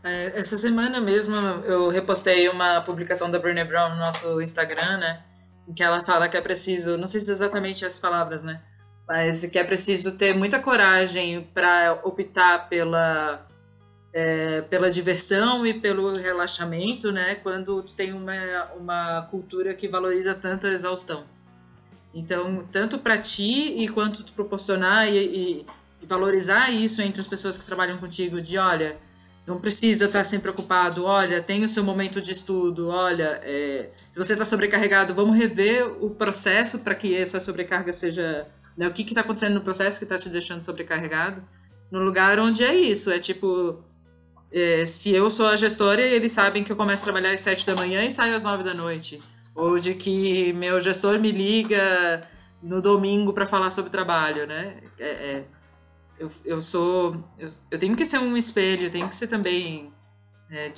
[0.06, 1.36] É, essa semana mesmo
[1.66, 5.24] eu repostei uma publicação da Brené Brown no nosso Instagram, né?
[5.68, 8.62] Em que ela fala que é preciso, não sei se é exatamente as palavras, né?
[9.08, 13.47] Mas que é preciso ter muita coragem para optar pela
[14.14, 17.36] é, pela diversão e pelo relaxamento, né?
[17.36, 21.26] Quando tu tem uma, uma cultura que valoriza tanto a exaustão.
[22.14, 25.66] Então, tanto para ti e quanto tu proporcionar e, e,
[26.01, 28.97] e, valorizar isso entre as pessoas que trabalham contigo, de olha,
[29.46, 34.18] não precisa estar sempre preocupado, olha, tem o seu momento de estudo, olha, é, se
[34.18, 39.04] você está sobrecarregado, vamos rever o processo para que essa sobrecarga seja, né, o que
[39.04, 41.43] está acontecendo no processo que está te deixando sobrecarregado,
[41.91, 43.84] no lugar onde é isso, é tipo,
[44.52, 47.66] é, se eu sou a gestora, eles sabem que eu começo a trabalhar às sete
[47.66, 49.20] da manhã e saio às nove da noite.
[49.54, 52.22] Ou de que meu gestor me liga
[52.62, 54.78] no domingo para falar sobre trabalho, né?
[54.98, 55.43] É, é,
[56.20, 57.24] eu, eu sou.
[57.38, 59.91] Eu, eu, tenho que ser um espelho, eu tenho que ser também.
[60.49, 60.72] É,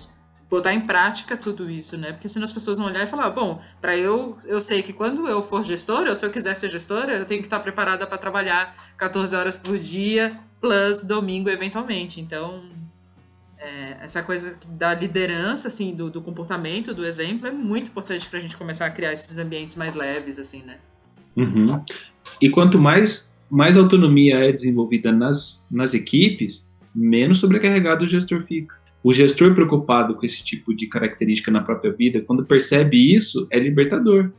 [0.49, 2.13] botar em prática tudo isso, né?
[2.13, 5.27] Porque senão as pessoas vão olhar e falar, bom, para eu, eu sei que quando
[5.27, 8.17] eu for gestora, ou se eu quiser ser gestora, eu tenho que estar preparada para
[8.17, 12.21] trabalhar 14 horas por dia, plus domingo eventualmente.
[12.21, 12.63] Então,
[13.57, 18.39] é, essa coisa da liderança, assim, do, do, comportamento, do exemplo, é muito importante para
[18.39, 20.77] a gente começar a criar esses ambientes mais leves, assim, né?
[21.35, 21.83] Uhum.
[22.41, 28.75] E quanto mais, mais autonomia é desenvolvida nas, nas equipes, menos sobrecarregado o gestor fica.
[29.03, 33.59] O gestor preocupado com esse tipo de característica na própria vida, quando percebe isso, é
[33.59, 34.31] libertador.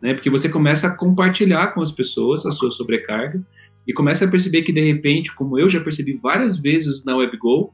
[0.00, 0.14] Né?
[0.14, 3.40] Porque você começa a compartilhar com as pessoas a sua sobrecarga
[3.86, 7.72] e começa a perceber que, de repente, como eu já percebi várias vezes na WebGo,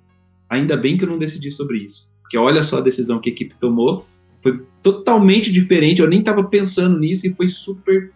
[0.48, 2.12] ainda bem que eu não decidi sobre isso.
[2.20, 4.04] Porque olha só a decisão que a equipe tomou,
[4.40, 8.12] foi totalmente diferente, eu nem estava pensando nisso e foi super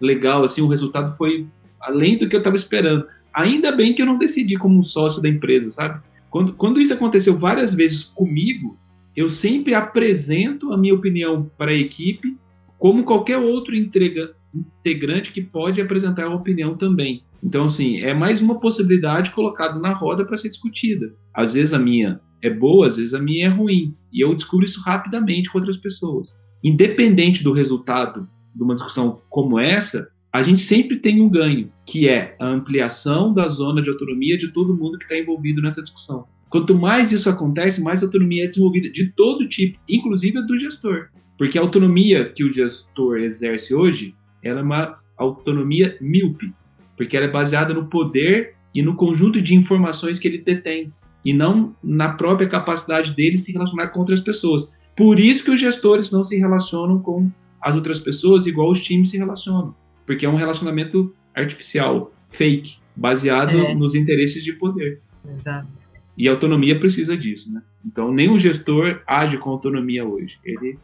[0.00, 1.46] legal, assim, o resultado foi
[1.80, 3.06] além do que eu estava esperando.
[3.32, 6.00] Ainda bem que eu não decidi como um sócio da empresa, sabe?
[6.30, 8.78] Quando, quando isso aconteceu várias vezes comigo,
[9.14, 12.36] eu sempre apresento a minha opinião para a equipe,
[12.78, 17.22] como qualquer outro entrega, integrante que pode apresentar a opinião também.
[17.42, 21.14] Então, assim, é mais uma possibilidade colocada na roda para ser discutida.
[21.32, 23.94] Às vezes a minha é boa, às vezes a minha é ruim.
[24.12, 26.40] E eu descubro isso rapidamente com outras pessoas.
[26.62, 32.08] Independente do resultado de uma discussão como essa, a gente sempre tem um ganho, que
[32.08, 36.26] é a ampliação da zona de autonomia de todo mundo que está envolvido nessa discussão.
[36.48, 41.08] Quanto mais isso acontece, mais autonomia é desenvolvida de todo tipo, inclusive a do gestor.
[41.38, 46.52] Porque a autonomia que o gestor exerce hoje, ela é uma autonomia míope,
[46.96, 50.92] porque ela é baseada no poder e no conjunto de informações que ele detém,
[51.24, 54.74] e não na própria capacidade dele se relacionar com outras pessoas.
[54.96, 59.10] Por isso que os gestores não se relacionam com as outras pessoas igual os times
[59.10, 59.74] se relacionam,
[60.06, 63.74] porque é um relacionamento artificial, fake, baseado é.
[63.74, 65.00] nos interesses de poder.
[65.28, 65.86] Exato.
[66.16, 67.62] E a autonomia precisa disso, né?
[67.84, 70.38] Então, nem o gestor age com autonomia hoje.
[70.44, 70.78] Ele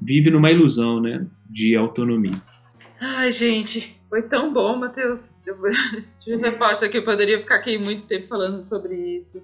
[0.00, 2.36] vive numa ilusão, né, de autonomia.
[3.00, 5.34] Ai, gente, foi tão bom, Matheus.
[5.46, 5.56] Eu,
[6.26, 9.42] eu reforço aqui, eu poderia ficar aqui muito tempo falando sobre isso.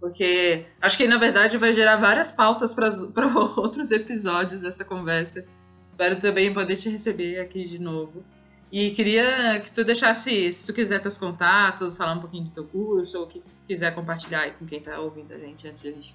[0.00, 2.88] Porque acho que, na verdade, vai gerar várias pautas para
[3.56, 5.44] outros episódios dessa conversa.
[5.90, 8.24] Espero também poder te receber aqui de novo.
[8.70, 12.64] E queria que tu deixasse, se tu quiser, teus contatos, falar um pouquinho do teu
[12.64, 15.88] curso, ou o que quiser compartilhar aí com quem está ouvindo a gente antes de
[15.88, 16.14] a gente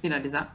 [0.00, 0.54] finalizar.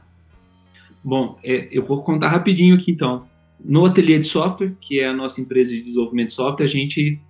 [1.02, 3.26] Bom, é, eu vou contar rapidinho aqui então.
[3.62, 7.20] No Ateliê de Software, que é a nossa empresa de desenvolvimento de software, a gente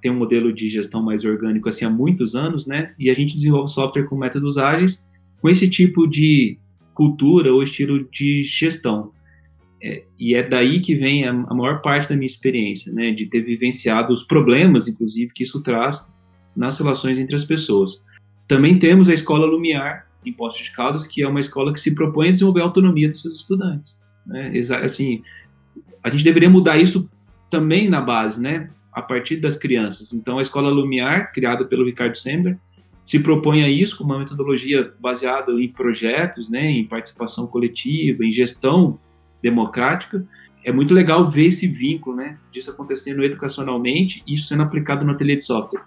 [0.00, 2.94] tem um modelo de gestão mais orgânico assim há muitos anos, né?
[2.98, 5.08] E a gente desenvolve software com métodos ágeis,
[5.40, 6.58] com esse tipo de
[6.92, 9.12] cultura ou estilo de gestão.
[9.84, 13.26] É, e é daí que vem a, a, maior parte da minha experiência, né, de
[13.26, 16.16] ter vivenciado os problemas, inclusive, que isso traz
[16.56, 18.02] nas relações entre as pessoas.
[18.48, 21.94] Também temos a Escola Lumiar, em Poços de Caldas, que é uma escola que se
[21.94, 24.00] propõe a desenvolver a autonomia dos seus estudantes.
[24.26, 24.58] Né?
[24.82, 25.22] Assim,
[26.02, 27.06] a gente deveria mudar isso
[27.50, 30.14] também na base, né, a partir das crianças.
[30.14, 32.56] Então, a Escola Lumiar, criada pelo Ricardo Sember,
[33.04, 38.30] se propõe a isso com uma metodologia baseada em projetos, né, em participação coletiva, em
[38.30, 38.98] gestão
[39.44, 40.26] democrática.
[40.64, 45.12] É muito legal ver esse vínculo, né, disso acontecendo educacionalmente e isso sendo aplicado no
[45.12, 45.84] ateliê de software.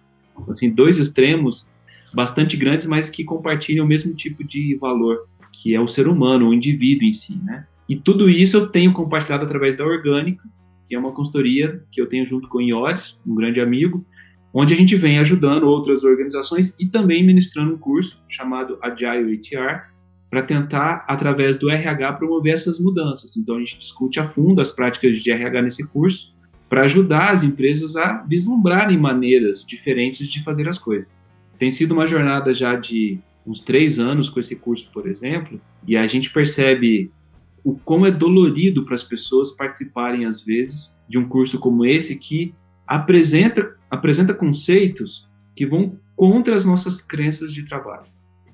[0.47, 1.67] Assim, dois extremos
[2.13, 6.49] bastante grandes, mas que compartilham o mesmo tipo de valor, que é o ser humano,
[6.49, 7.65] o indivíduo em si, né?
[7.89, 10.43] E tudo isso eu tenho compartilhado através da Orgânica,
[10.85, 14.05] que é uma consultoria que eu tenho junto com o Iores, um grande amigo,
[14.53, 19.96] onde a gente vem ajudando outras organizações e também ministrando um curso chamado Agile HR,
[20.29, 23.37] para tentar, através do RH, promover essas mudanças.
[23.37, 26.35] Então, a gente discute a fundo as práticas de RH nesse curso,
[26.69, 31.19] para ajudar as empresas a vislumbrarem maneiras diferentes de fazer as coisas.
[31.57, 35.95] Tem sido uma jornada já de uns três anos com esse curso, por exemplo, e
[35.95, 37.09] a gente percebe
[37.63, 42.19] o como é dolorido para as pessoas participarem, às vezes, de um curso como esse
[42.19, 42.53] que
[42.85, 48.07] apresenta, apresenta conceitos que vão contra as nossas crenças de trabalho.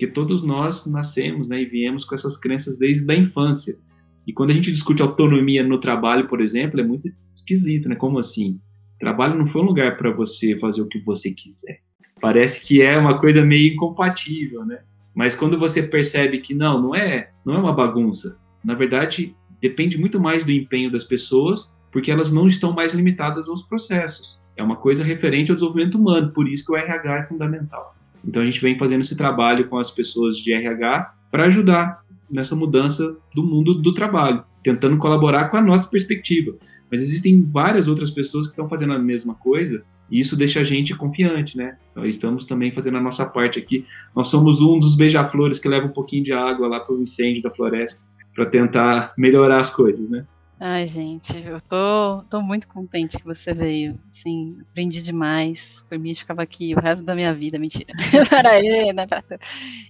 [0.03, 3.79] Porque todos nós nascemos né, e viemos com essas crenças desde a infância.
[4.27, 7.95] E quando a gente discute autonomia no trabalho, por exemplo, é muito esquisito, né?
[7.95, 8.59] Como assim?
[8.99, 11.79] Trabalho não foi um lugar para você fazer o que você quiser.
[12.19, 14.79] Parece que é uma coisa meio incompatível, né?
[15.15, 18.37] Mas quando você percebe que não, não é, não é uma bagunça.
[18.61, 23.47] Na verdade, depende muito mais do empenho das pessoas, porque elas não estão mais limitadas
[23.47, 24.37] aos processos.
[24.57, 28.02] É uma coisa referente ao desenvolvimento humano, por isso que o RH é fundamental.
[28.25, 32.55] Então a gente vem fazendo esse trabalho com as pessoas de RH para ajudar nessa
[32.55, 36.55] mudança do mundo do trabalho, tentando colaborar com a nossa perspectiva.
[36.89, 40.63] Mas existem várias outras pessoas que estão fazendo a mesma coisa e isso deixa a
[40.63, 41.77] gente confiante, né?
[41.95, 43.85] Nós estamos também fazendo a nossa parte aqui.
[44.15, 47.41] Nós somos um dos beija-flores que leva um pouquinho de água lá para o incêndio
[47.41, 48.01] da floresta
[48.35, 50.25] para tentar melhorar as coisas, né?
[50.65, 53.99] Ai, gente, eu tô, tô muito contente que você veio.
[54.09, 55.83] Assim, aprendi demais.
[55.89, 57.59] Por mim, ficava aqui o resto da minha vida.
[57.59, 57.91] Mentira.
[58.93, 59.05] Né?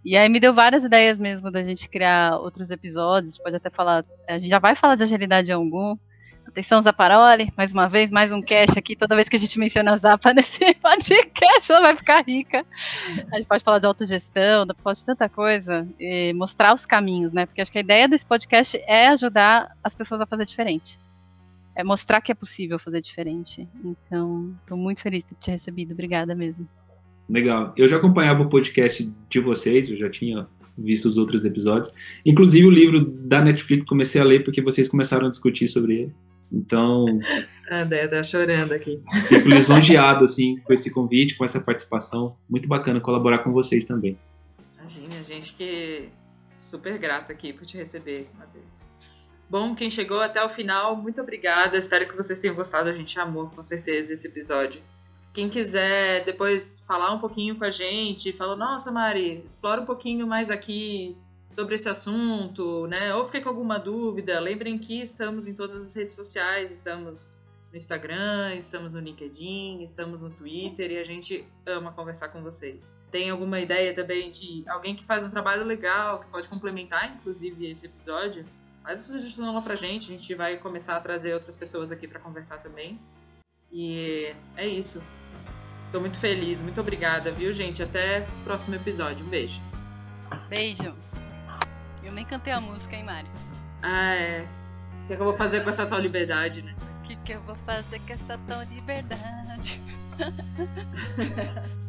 [0.04, 3.38] E aí me deu várias ideias mesmo da gente criar outros episódios.
[3.38, 4.04] Pode até falar.
[4.28, 5.96] A gente já vai falar de agilidade em algum.
[6.54, 8.96] Atenção, Zaparoli, mais uma vez, mais um cash aqui.
[8.96, 12.64] Toda vez que a gente menciona a Zapa nesse podcast, ela vai ficar rica.
[13.32, 17.48] A gente pode falar de autogestão, pode de tanta coisa, e mostrar os caminhos, né?
[17.48, 21.00] Porque acho que a ideia desse podcast é ajudar as pessoas a fazer diferente.
[21.76, 23.68] É mostrar que é possível fazer diferente.
[23.84, 25.94] Então, estou muito feliz de ter te recebido.
[25.94, 26.70] Obrigada mesmo.
[27.28, 27.74] Legal.
[27.76, 30.48] Eu já acompanhava o podcast de vocês, eu já tinha
[30.78, 31.92] visto os outros episódios.
[32.24, 36.16] Inclusive o livro da Netflix comecei a ler porque vocês começaram a discutir sobre ele.
[36.54, 37.06] Então.
[37.72, 39.02] André tá chorando aqui.
[39.28, 42.36] Fico lisonjeado, assim, com esse convite, com essa participação.
[42.48, 44.18] Muito bacana colaborar com vocês também.
[44.78, 46.10] Imagina, a gente que
[46.60, 48.84] super grata aqui por te receber, Matheus.
[49.50, 51.78] Bom, quem chegou até o final, muito obrigada.
[51.78, 52.90] Espero que vocês tenham gostado.
[52.90, 54.82] A gente amou, com certeza, esse episódio.
[55.34, 60.28] Quem quiser depois falar um pouquinho com a gente, fala, nossa, Mari, explora um pouquinho
[60.28, 61.18] mais aqui,
[61.54, 63.14] sobre esse assunto, né?
[63.16, 67.38] Ou fiquei com alguma dúvida, lembrem que estamos em todas as redes sociais, estamos
[67.72, 72.96] no Instagram, estamos no LinkedIn, estamos no Twitter e a gente ama conversar com vocês.
[73.10, 77.70] Tem alguma ideia também de alguém que faz um trabalho legal, que pode complementar, inclusive,
[77.70, 78.46] esse episódio?
[78.84, 82.08] Faz a sugestão lá pra gente, a gente vai começar a trazer outras pessoas aqui
[82.08, 83.00] para conversar também.
[83.72, 85.02] E é isso.
[85.84, 87.82] Estou muito feliz, muito obrigada, viu, gente?
[87.82, 89.26] Até o próximo episódio.
[89.26, 89.62] Um beijo.
[90.48, 90.94] Beijo.
[92.04, 93.30] Eu nem cantei a música, hein, Mário?
[93.82, 94.48] Ah, é.
[95.04, 96.74] O que, é que eu vou fazer com essa tal liberdade, né?
[97.00, 99.82] O que, que eu vou fazer com essa tal liberdade?